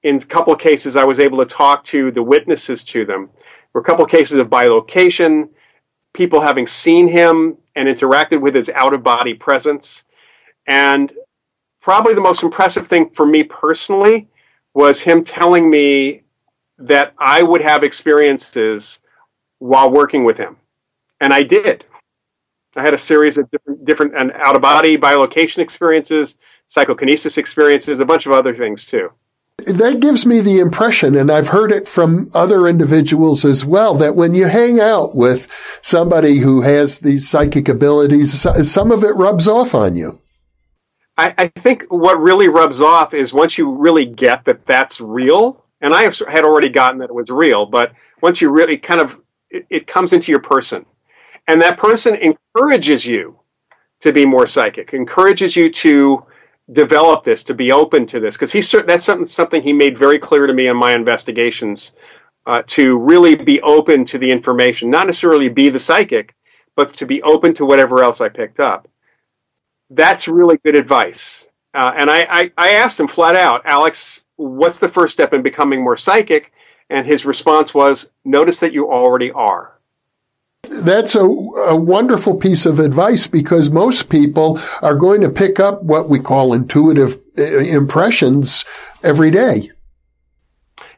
[0.03, 3.31] in a couple of cases, I was able to talk to the witnesses to them.
[3.35, 5.51] There were a couple of cases of bilocation,
[6.15, 10.03] people having seen him and interacted with his out of body presence.
[10.67, 11.13] And
[11.81, 14.29] probably the most impressive thing for me personally
[14.75, 16.23] was him telling me
[16.79, 19.01] that I would have experiences
[19.59, 20.57] while working with him.
[21.21, 21.85] And I did.
[22.77, 27.99] I had a series of different, different and out of body bilocation experiences, psychokinesis experiences,
[27.99, 29.11] a bunch of other things too.
[29.67, 34.15] That gives me the impression, and I've heard it from other individuals as well, that
[34.15, 35.49] when you hang out with
[35.83, 40.21] somebody who has these psychic abilities, some of it rubs off on you.
[41.19, 45.65] I, I think what really rubs off is once you really get that that's real,
[45.81, 47.93] and I had already gotten that it was real, but
[48.23, 49.17] once you really kind of,
[49.51, 50.87] it, it comes into your person.
[51.49, 53.39] And that person encourages you
[54.01, 56.25] to be more psychic, encourages you to
[56.73, 60.19] develop this, to be open to this, because he's that's something something he made very
[60.19, 61.93] clear to me in my investigations.
[62.47, 66.35] Uh, to really be open to the information, not necessarily be the psychic,
[66.75, 68.89] but to be open to whatever else I picked up.
[69.91, 71.47] That's really good advice.
[71.75, 75.43] Uh, and I, I, I asked him flat out, Alex, what's the first step in
[75.43, 76.51] becoming more psychic?
[76.89, 79.79] And his response was, notice that you already are.
[80.71, 85.83] That's a, a, wonderful piece of advice because most people are going to pick up
[85.83, 88.65] what we call intuitive uh, impressions
[89.03, 89.71] every day.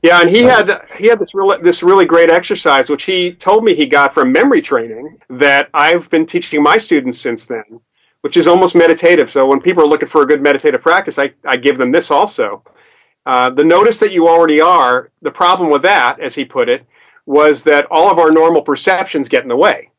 [0.03, 3.65] Yeah, and he had he had this really this really great exercise, which he told
[3.65, 7.81] me he got from memory training that I've been teaching my students since then,
[8.21, 9.31] which is almost meditative.
[9.31, 12.11] So when people are looking for a good meditative practice, I, I give them this
[12.11, 12.63] also.
[13.25, 15.11] Uh, the notice that you already are.
[15.23, 16.85] The problem with that, as he put it,
[17.27, 19.91] was that all of our normal perceptions get in the way.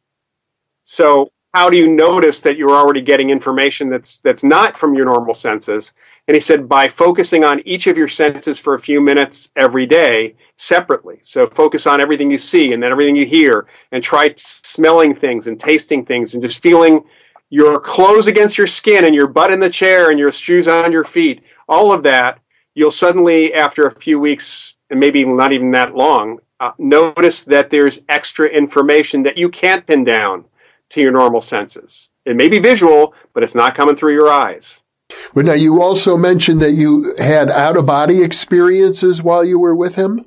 [0.83, 5.05] So how do you notice that you're already getting information that's that's not from your
[5.05, 5.93] normal senses?
[6.27, 9.85] And he said by focusing on each of your senses for a few minutes every
[9.85, 11.19] day separately.
[11.21, 15.47] So focus on everything you see and then everything you hear and try smelling things
[15.47, 17.03] and tasting things and just feeling
[17.49, 20.91] your clothes against your skin and your butt in the chair and your shoes on
[20.91, 21.43] your feet.
[21.67, 22.39] All of that,
[22.73, 27.69] you'll suddenly after a few weeks and maybe not even that long, uh, notice that
[27.69, 30.45] there's extra information that you can't pin down
[30.89, 32.09] to your normal senses.
[32.25, 34.79] It may be visual, but it's not coming through your eyes.
[35.33, 39.75] But now you also mentioned that you had out of body experiences while you were
[39.75, 40.25] with him?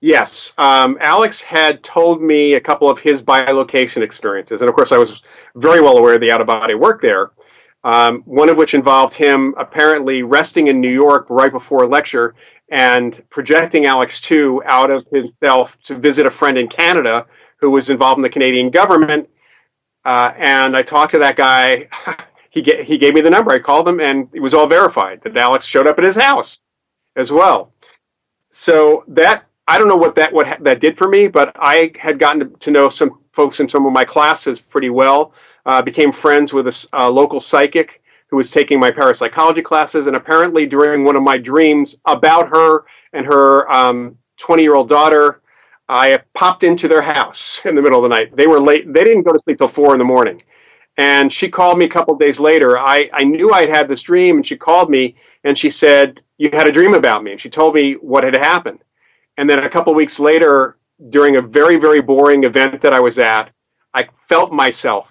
[0.00, 0.54] Yes.
[0.56, 4.62] Um, Alex had told me a couple of his bilocation experiences.
[4.62, 5.22] And of course, I was
[5.54, 7.30] very well aware of the out of body work there.
[7.82, 12.34] Um, one of which involved him apparently resting in New York right before a lecture
[12.70, 17.26] and projecting Alex 2 out of himself to visit a friend in Canada
[17.60, 19.28] who was involved in the Canadian government.
[20.04, 21.88] Uh, and I talked to that guy.
[22.50, 23.52] he, he gave me the number.
[23.52, 26.58] I called him, and it was all verified that Alex showed up at his house
[27.16, 27.72] as well.
[28.50, 31.92] So that I don't know what that what ha- that did for me, but I
[31.98, 35.32] had gotten to, to, know some folks in some of my classes pretty well.
[35.66, 37.99] Uh, became friends with a, a local psychic
[38.30, 42.84] who was taking my parapsychology classes, and apparently during one of my dreams about her
[43.12, 44.14] and her 20
[44.50, 45.42] um, year old daughter,
[45.88, 48.36] I popped into their house in the middle of the night.
[48.36, 48.92] They were late.
[48.92, 50.42] They didn't go to sleep till four in the morning.
[50.96, 52.78] And she called me a couple days later.
[52.78, 56.50] I, I knew I'd had this dream, and she called me and she said, You
[56.52, 57.32] had a dream about me.
[57.32, 58.80] And she told me what had happened.
[59.36, 60.76] And then a couple weeks later,
[61.08, 63.50] during a very, very boring event that I was at,
[63.94, 65.08] I felt myself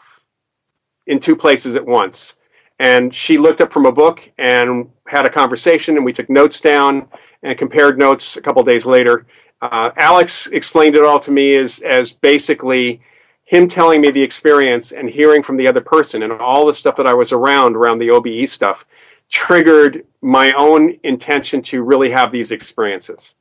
[1.07, 2.35] in two places at once.
[2.79, 6.61] And she looked up from a book and had a conversation, and we took notes
[6.61, 7.07] down
[7.43, 9.25] and compared notes a couple days later.
[9.61, 13.01] Uh, Alex explained it all to me as as basically
[13.43, 16.95] him telling me the experience and hearing from the other person and all the stuff
[16.95, 18.85] that I was around around the OBE stuff
[19.29, 23.33] triggered my own intention to really have these experiences.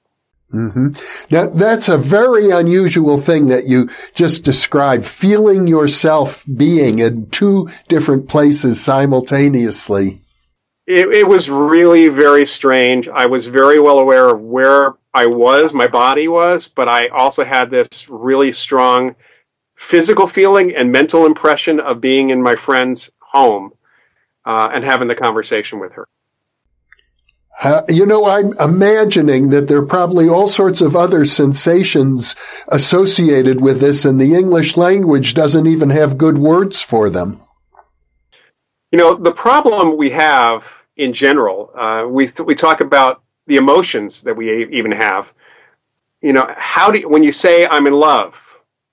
[0.53, 0.89] Mm-hmm.
[1.31, 7.69] Now that's a very unusual thing that you just described, feeling yourself being in two
[7.89, 10.23] different places simultaneously.
[10.87, 13.09] It, it, was really very strange.
[13.09, 17.45] I was very well aware of where I was, my body was, but I also
[17.45, 19.15] had this really strong
[19.77, 23.73] physical feeling and mental impression of being in my friend's home
[24.47, 26.09] uh, and having the conversation with her.
[27.61, 32.37] Uh, you know, I'm imagining that there are probably all sorts of other sensations
[32.69, 37.41] associated with this, and the English language doesn't even have good words for them.
[38.93, 40.63] You know, the problem we have
[40.97, 45.27] in general, uh, we th- we talk about the emotions that we even have.
[46.23, 48.35] You know, how do you, when you say I'm in love,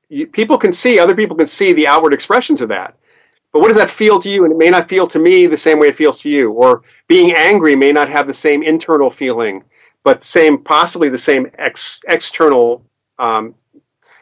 [0.10, 2.98] you, people can see, other people can see the outward expressions of that.
[3.56, 4.44] But what does that feel to you?
[4.44, 6.52] And it may not feel to me the same way it feels to you.
[6.52, 9.64] Or being angry may not have the same internal feeling,
[10.04, 12.84] but same, possibly the same ex, external
[13.18, 13.56] um,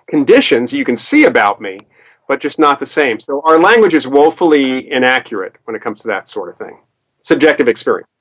[0.05, 1.79] conditions you can see about me,
[2.27, 3.19] but just not the same.
[3.21, 6.77] So our language is woefully inaccurate when it comes to that sort of thing.
[7.23, 8.12] Subjective experience.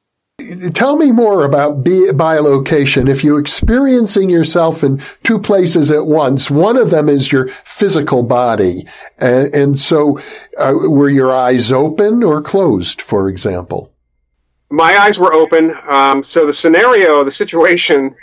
[0.74, 3.08] Tell me more about bilocation.
[3.08, 8.22] If you're experiencing yourself in two places at once, one of them is your physical
[8.22, 8.86] body.
[9.18, 10.18] And, and so,
[10.58, 13.92] uh, were your eyes open or closed, for example?
[14.70, 15.74] My eyes were open.
[15.88, 18.14] Um, so the scenario, the situation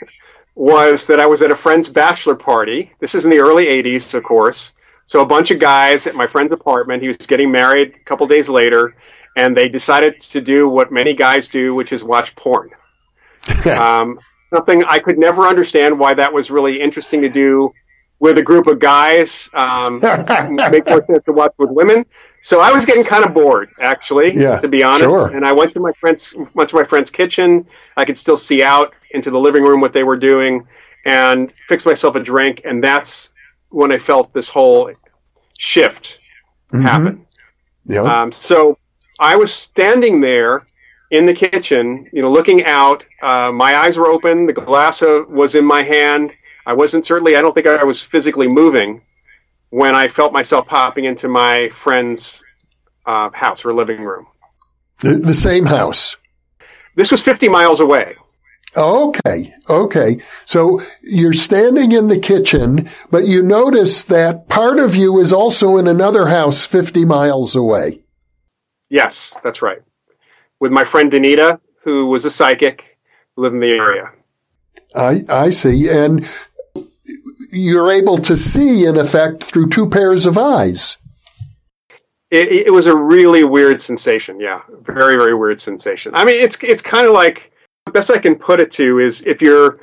[0.55, 2.91] was that I was at a friend's bachelor party.
[2.99, 4.73] This is in the early 80s, of course.
[5.05, 7.01] So a bunch of guys at my friend's apartment.
[7.01, 8.95] He was getting married a couple days later
[9.39, 12.69] and they decided to do what many guys do, which is watch porn.
[13.65, 14.19] um,
[14.53, 17.73] something I could never understand why that was really interesting to do
[18.19, 19.49] with a group of guys.
[19.53, 19.99] Um,
[20.71, 22.05] make more sense to watch with women.
[22.41, 25.03] So I was getting kind of bored, actually, yeah, to be honest.
[25.03, 25.27] Sure.
[25.27, 27.65] And I went to my friend's went to my friend's kitchen.
[27.95, 30.67] I could still see out into the living room what they were doing,
[31.05, 32.61] and fixed myself a drink.
[32.65, 33.29] And that's
[33.69, 34.91] when I felt this whole
[35.57, 36.19] shift
[36.73, 36.81] mm-hmm.
[36.81, 37.25] happen.
[37.85, 38.01] Yeah.
[38.03, 38.77] Um, so
[39.19, 40.65] I was standing there
[41.11, 43.03] in the kitchen, you know, looking out.
[43.21, 44.45] Uh, my eyes were open.
[44.45, 46.31] The glass was in my hand.
[46.65, 49.01] I wasn't certainly, I don't think I was physically moving
[49.69, 52.43] when I felt myself popping into my friend's
[53.05, 54.27] uh, house or living room.
[54.99, 56.15] The, the same house.
[56.95, 58.15] This was 50 miles away.
[58.75, 59.53] Okay.
[59.67, 60.21] Okay.
[60.45, 65.77] So you're standing in the kitchen, but you notice that part of you is also
[65.77, 68.01] in another house 50 miles away.
[68.89, 69.81] Yes, that's right.
[70.59, 72.97] With my friend Danita, who was a psychic,
[73.37, 74.11] lived in the area.
[74.95, 76.27] I I see, and
[77.51, 80.97] you're able to see, in effect, through two pairs of eyes.
[82.31, 84.39] It, it was a really weird sensation.
[84.39, 86.13] Yeah, very very weird sensation.
[86.15, 87.51] I mean, it's it's kind of like
[87.85, 89.79] the best I can put it to is if you're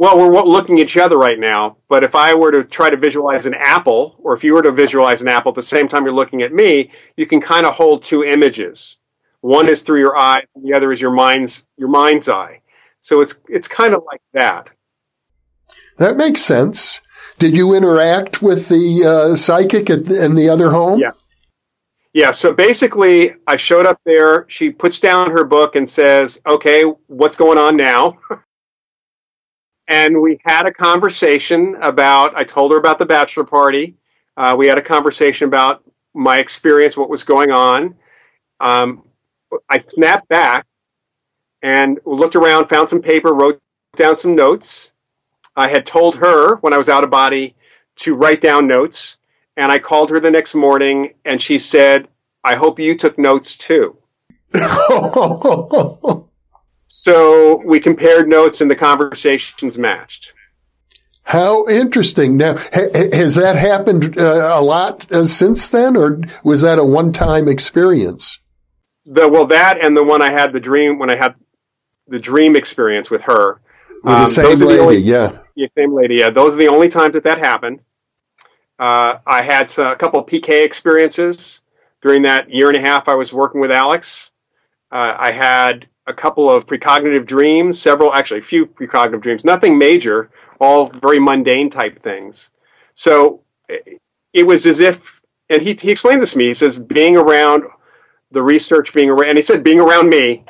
[0.00, 2.96] well, we're looking at each other right now, but if I were to try to
[2.96, 6.04] visualize an apple, or if you were to visualize an apple at the same time
[6.04, 8.96] you're looking at me, you can kind of hold two images.
[9.42, 12.62] One is through your eye, and the other is your mind's your mind's eye.
[13.02, 14.70] So it's it's kind of like that.
[15.98, 17.02] That makes sense.
[17.38, 20.98] Did you interact with the uh, psychic at in the other home?
[20.98, 21.10] Yeah.
[22.14, 24.46] Yeah, so basically, I showed up there.
[24.48, 28.18] She puts down her book and says, Okay, what's going on now?
[29.90, 32.34] and we had a conversation about.
[32.36, 33.96] I told her about the bachelor party.
[34.36, 35.82] Uh, we had a conversation about
[36.14, 37.96] my experience, what was going on.
[38.60, 39.02] Um,
[39.68, 40.66] I snapped back
[41.62, 43.60] and looked around, found some paper, wrote
[43.96, 44.92] down some notes.
[45.56, 47.56] I had told her when I was out of body
[47.96, 49.16] to write down notes,
[49.56, 52.06] and I called her the next morning, and she said,
[52.44, 53.96] "I hope you took notes too."
[56.92, 60.32] So we compared notes and the conversations matched.
[61.22, 62.36] How interesting.
[62.36, 66.84] Now, ha- has that happened uh, a lot uh, since then, or was that a
[66.84, 68.40] one time experience?
[69.06, 71.36] The, well, that and the one I had the dream when I had
[72.08, 73.60] the dream experience with her.
[74.02, 75.38] With um, the same lady, the only, yeah.
[75.54, 75.68] yeah.
[75.78, 76.30] Same lady, yeah.
[76.30, 77.82] Those are the only times that that happened.
[78.80, 81.60] Uh, I had a couple of PK experiences
[82.02, 84.30] during that year and a half I was working with Alex.
[84.90, 89.78] Uh, I had a couple of precognitive dreams, several, actually, a few precognitive dreams, nothing
[89.78, 90.30] major,
[90.60, 92.50] all very mundane type things.
[92.94, 96.48] So it was as if, and he, he explained this to me.
[96.48, 97.64] He says, being around
[98.30, 100.44] the research, being around, and he said, being around me,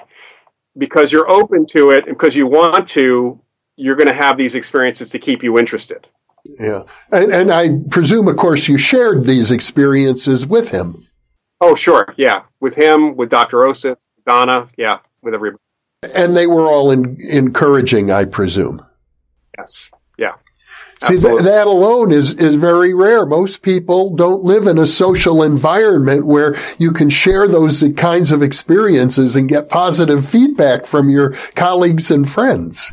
[0.77, 3.41] because you're open to it and because you want to,
[3.77, 6.07] you're going to have these experiences to keep you interested.
[6.45, 6.83] Yeah.
[7.13, 11.07] And, and I presume, of course, you shared these experiences with him.
[11.61, 12.15] Oh, sure.
[12.17, 12.43] Yeah.
[12.61, 13.59] With him, with Dr.
[13.59, 13.97] Osis,
[14.27, 14.69] Donna.
[14.77, 14.99] Yeah.
[15.23, 15.63] With everybody.
[16.15, 18.85] And they were all in, encouraging, I presume.
[19.59, 19.91] Yes.
[20.17, 20.33] Yeah.
[21.03, 23.25] See, th- that alone is, is very rare.
[23.25, 28.43] Most people don't live in a social environment where you can share those kinds of
[28.43, 32.91] experiences and get positive feedback from your colleagues and friends.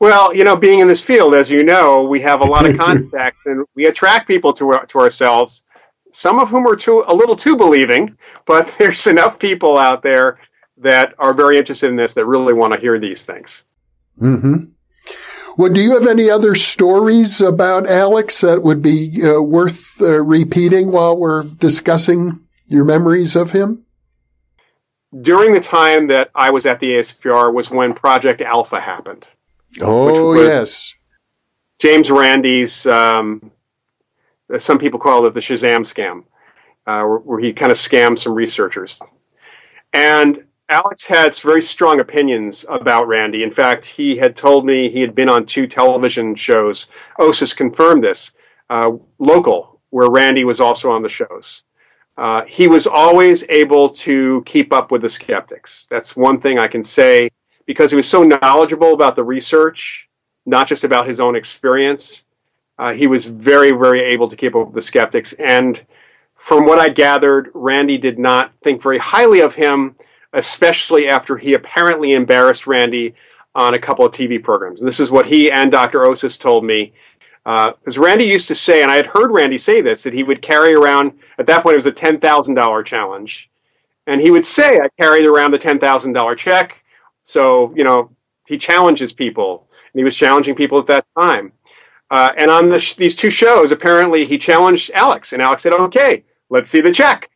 [0.00, 2.76] Well, you know, being in this field, as you know, we have a lot of
[2.78, 5.64] contacts and we attract people to, to ourselves,
[6.12, 8.16] some of whom are too, a little too believing,
[8.46, 10.38] but there's enough people out there
[10.80, 13.62] that are very interested in this that really want to hear these things.
[14.20, 14.64] Mm-hmm.
[15.56, 20.22] Well, do you have any other stories about Alex that would be uh, worth uh,
[20.22, 23.84] repeating while we're discussing your memories of him?
[25.20, 29.24] During the time that I was at the ASPR was when Project Alpha happened.
[29.80, 30.94] Oh, yes.
[31.80, 33.50] James Randi's, um,
[34.58, 36.20] some people call it the Shazam scam,
[36.86, 39.00] uh, where, where he kind of scammed some researchers.
[39.92, 43.42] And Alex had very strong opinions about Randi.
[43.42, 46.86] In fact, he had told me he had been on two television shows.
[47.18, 48.32] Osis confirmed this.
[48.68, 51.62] Uh, local, where Randi was also on the shows.
[52.18, 55.86] Uh, he was always able to keep up with the skeptics.
[55.88, 57.30] That's one thing I can say
[57.64, 60.08] because he was so knowledgeable about the research,
[60.44, 62.24] not just about his own experience.
[62.78, 65.32] Uh, he was very, very able to keep up with the skeptics.
[65.34, 65.80] And
[66.34, 69.96] from what I gathered, Randi did not think very highly of him,
[70.32, 73.14] especially after he apparently embarrassed Randi
[73.54, 74.80] on a couple of TV programs.
[74.80, 76.00] And this is what he and Dr.
[76.00, 76.92] Osis told me.
[77.44, 80.22] Because uh, Randi used to say, and I had heard Randi say this, that he
[80.22, 83.50] would carry around, at that point it was a $10,000 challenge.
[84.06, 86.82] And he would say, I carried around the $10,000 check
[87.28, 88.10] so, you know,
[88.46, 91.52] he challenges people, and he was challenging people at that time.
[92.10, 95.74] Uh, and on the sh- these two shows, apparently he challenged Alex, and Alex said,
[95.74, 97.28] "Okay, let's see the check."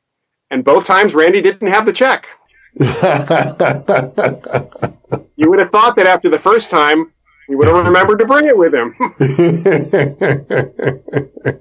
[0.51, 2.27] And both times, Randi didn't have the check.
[5.37, 7.13] you would have thought that after the first time,
[7.47, 8.95] he would have remembered to bring it with him.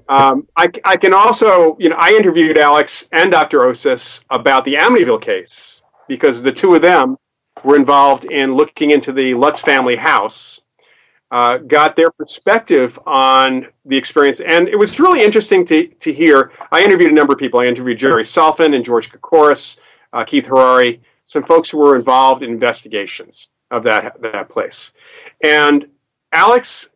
[0.08, 3.58] um, I, I, can also, you know, I interviewed Alex and Dr.
[3.58, 7.18] Osis about the Amityville case because the two of them
[7.64, 10.60] were involved in looking into the Lutz family house,
[11.30, 14.40] uh, got their perspective on the experience.
[14.46, 16.52] And it was really interesting to, to hear.
[16.70, 17.60] I interviewed a number of people.
[17.60, 19.76] I interviewed Jerry Solfvin and George Kekoris,
[20.12, 24.92] uh, Keith Harary, some folks who were involved in investigations of that, that place.
[25.42, 25.86] And
[26.32, 26.88] Alex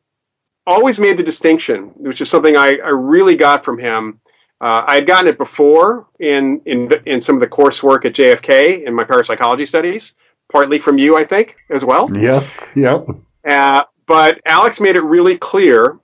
[0.67, 4.21] always made the distinction, which is something I, I really got from him.
[4.61, 8.87] Uh, I had gotten it before in, in, in some of the coursework at JFK
[8.87, 10.15] in my parapsychology studies,
[10.51, 12.09] partly from you, I think, as well.
[12.15, 13.05] Yeah, yeah.
[13.47, 15.99] Uh, but Alex made it really clear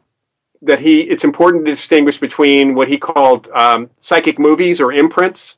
[0.60, 5.56] that he it's important to distinguish between what he called um, psychic movies or imprints,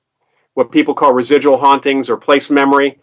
[0.54, 2.98] what people call residual hauntings or place memory,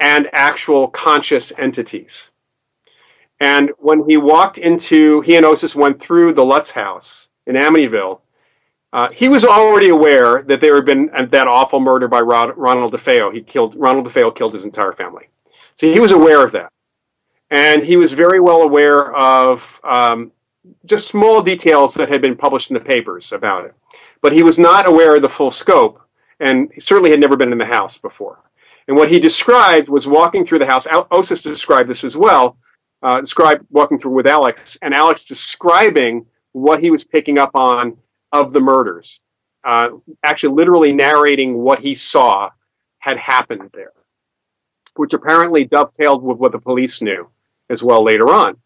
[0.00, 2.30] and actual conscious entities.
[3.40, 8.20] And when he walked into, he and Osis went through the Lutz house in Amityville.
[8.92, 12.92] Uh, he was already aware that there had been that awful murder by Rod, Ronald
[12.92, 13.34] DeFeo.
[13.34, 15.28] He killed Ronald DeFeo killed his entire family,
[15.74, 16.70] so he was aware of that,
[17.50, 20.30] and he was very well aware of um,
[20.86, 23.74] just small details that had been published in the papers about it.
[24.22, 26.00] But he was not aware of the full scope,
[26.40, 28.38] and certainly had never been in the house before.
[28.86, 30.86] And what he described was walking through the house.
[30.86, 32.58] Osis described this as well.
[33.02, 37.98] Uh, described walking through with Alex, and Alex describing what he was picking up on
[38.32, 39.20] of the murders,
[39.64, 39.88] uh,
[40.22, 42.50] actually literally narrating what he saw
[42.98, 43.92] had happened there,
[44.96, 47.28] which apparently dovetailed with what the police knew
[47.68, 48.56] as well later on.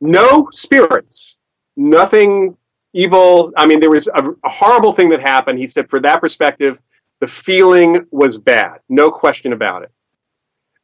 [0.00, 1.36] No spirits,
[1.76, 2.56] nothing
[2.94, 3.52] evil.
[3.56, 5.58] I mean, there was a, a horrible thing that happened.
[5.58, 6.78] He said, for that perspective,
[7.20, 9.90] the feeling was bad, no question about it.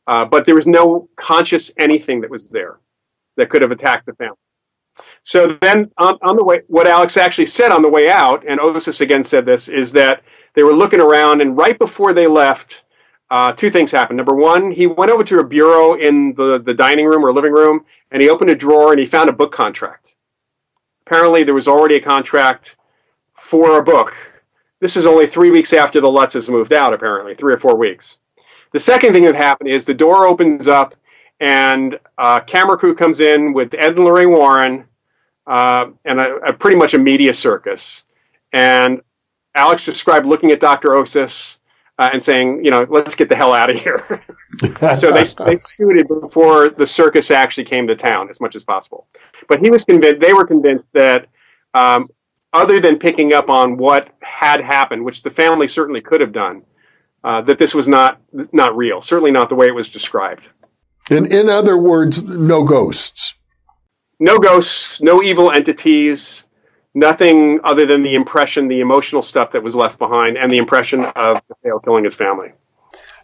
[0.06, 2.80] Uh, but there was no conscious anything that was there
[3.36, 4.36] that could have attacked the family.
[5.22, 8.58] So then on, on, the way, what Alex actually said on the way out, and
[8.58, 10.22] Osis again said this, is that
[10.54, 12.82] they were looking around, and right before they left,
[13.30, 14.16] uh, two things happened.
[14.16, 17.52] Number one, he went over to a bureau in the, the dining room or living
[17.52, 20.16] room, and he opened a drawer and he found a book contract.
[21.11, 22.76] Apparently, there was already a contract
[23.34, 24.14] for a book.
[24.78, 28.18] This is only three weeks after the Lutzes moved out, apparently, three or four weeks.
[28.72, 30.94] The second thing that happened is the door opens up,
[31.40, 34.84] and a camera crew comes in with Ed and Lorraine Warren
[35.48, 38.04] uh, and a, a, pretty much a media circus.
[38.52, 39.00] And
[39.56, 40.90] Alex described looking at Dr.
[40.90, 41.56] Osis,
[42.00, 44.24] uh, and saying, you know, let's get the hell out of here.
[44.98, 49.06] so they, they scooted before the circus actually came to town as much as possible.
[49.51, 51.26] But he was convinced, they were convinced that
[51.74, 52.09] um,
[52.53, 56.62] other than picking up on what had happened, which the family certainly could have done,
[57.24, 58.20] uh, that this was not
[58.53, 59.03] not real.
[59.03, 60.48] Certainly not the way it was described.
[61.11, 63.34] In in other words, no ghosts.
[64.20, 66.44] No ghosts, no evil entities,
[66.94, 71.05] nothing other than the impression, the emotional stuff that was left behind, and the impression
[71.05, 72.53] of DeFeo killing his family.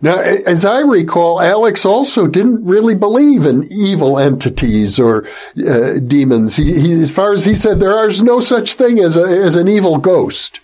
[0.00, 5.26] Now, as I recall, Alex also didn't really believe in evil entities or
[5.66, 6.56] uh, demons.
[6.56, 9.56] He, he, as far as he said, there is no such thing as a, as
[9.56, 10.60] an evil ghost.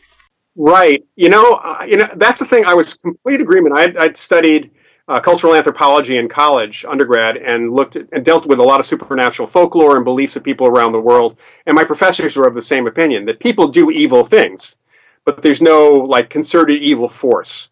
[0.54, 1.04] Right.
[1.16, 2.66] You know, uh, you know that's the thing.
[2.66, 3.78] I was complete agreement.
[3.78, 4.70] I'd, I'd studied
[5.08, 8.86] uh, cultural anthropology in college, undergrad, and looked at, and dealt with a lot of
[8.86, 11.38] supernatural folklore and beliefs of people around the world.
[11.66, 14.76] And my professors were of the same opinion that people do evil things,
[15.24, 17.68] but there's no like concerted evil force.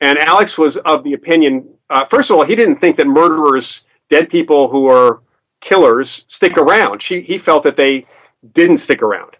[0.00, 3.82] And Alex was of the opinion, uh, first of all, he didn't think that murderers,
[4.08, 5.20] dead people who are
[5.60, 7.02] killers, stick around.
[7.02, 8.06] She, he felt that they
[8.54, 9.36] didn't stick around.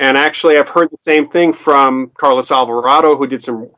[0.00, 3.68] And actually, I've heard the same thing from Carlos Alvarado, who did some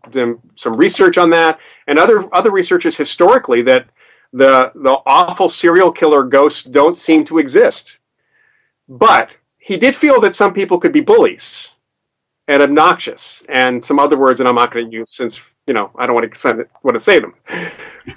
[0.57, 1.59] some, research on that,
[1.89, 3.87] and other other researchers historically that
[4.33, 7.99] the the awful serial killer ghosts don't seem to exist.
[8.89, 11.73] But he did feel that some people could be bullies
[12.47, 15.91] and obnoxious, and some other words that I'm not going to use since you know,
[15.97, 17.35] I don't want to want to say them.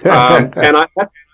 [0.05, 0.85] um, and I,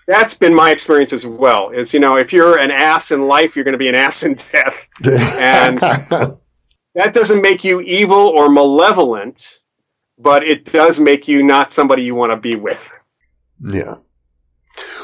[0.06, 1.70] that's been my experience as well.
[1.70, 4.22] Is you know, if you're an ass in life, you're going to be an ass
[4.22, 9.58] in death, and that doesn't make you evil or malevolent,
[10.18, 12.80] but it does make you not somebody you want to be with.
[13.60, 13.96] Yeah.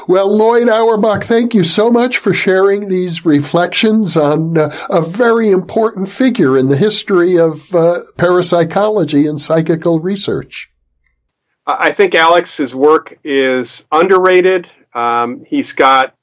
[0.07, 5.51] Well, Loyd Auerbach, thank you so much for sharing these reflections on uh, a very
[5.51, 10.68] important figure in the history of uh, parapsychology and psychical research.
[11.79, 14.69] I think Alex's work is underrated.
[14.93, 16.15] Um, he's got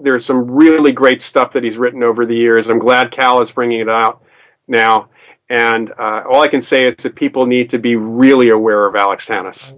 [0.00, 2.68] there's some really great stuff that he's written over the years.
[2.68, 4.22] I'm glad Cal is bringing it out
[4.66, 5.08] now.
[5.50, 8.96] And uh, all I can say is that people need to be really aware of
[8.96, 9.72] Alex Tanous.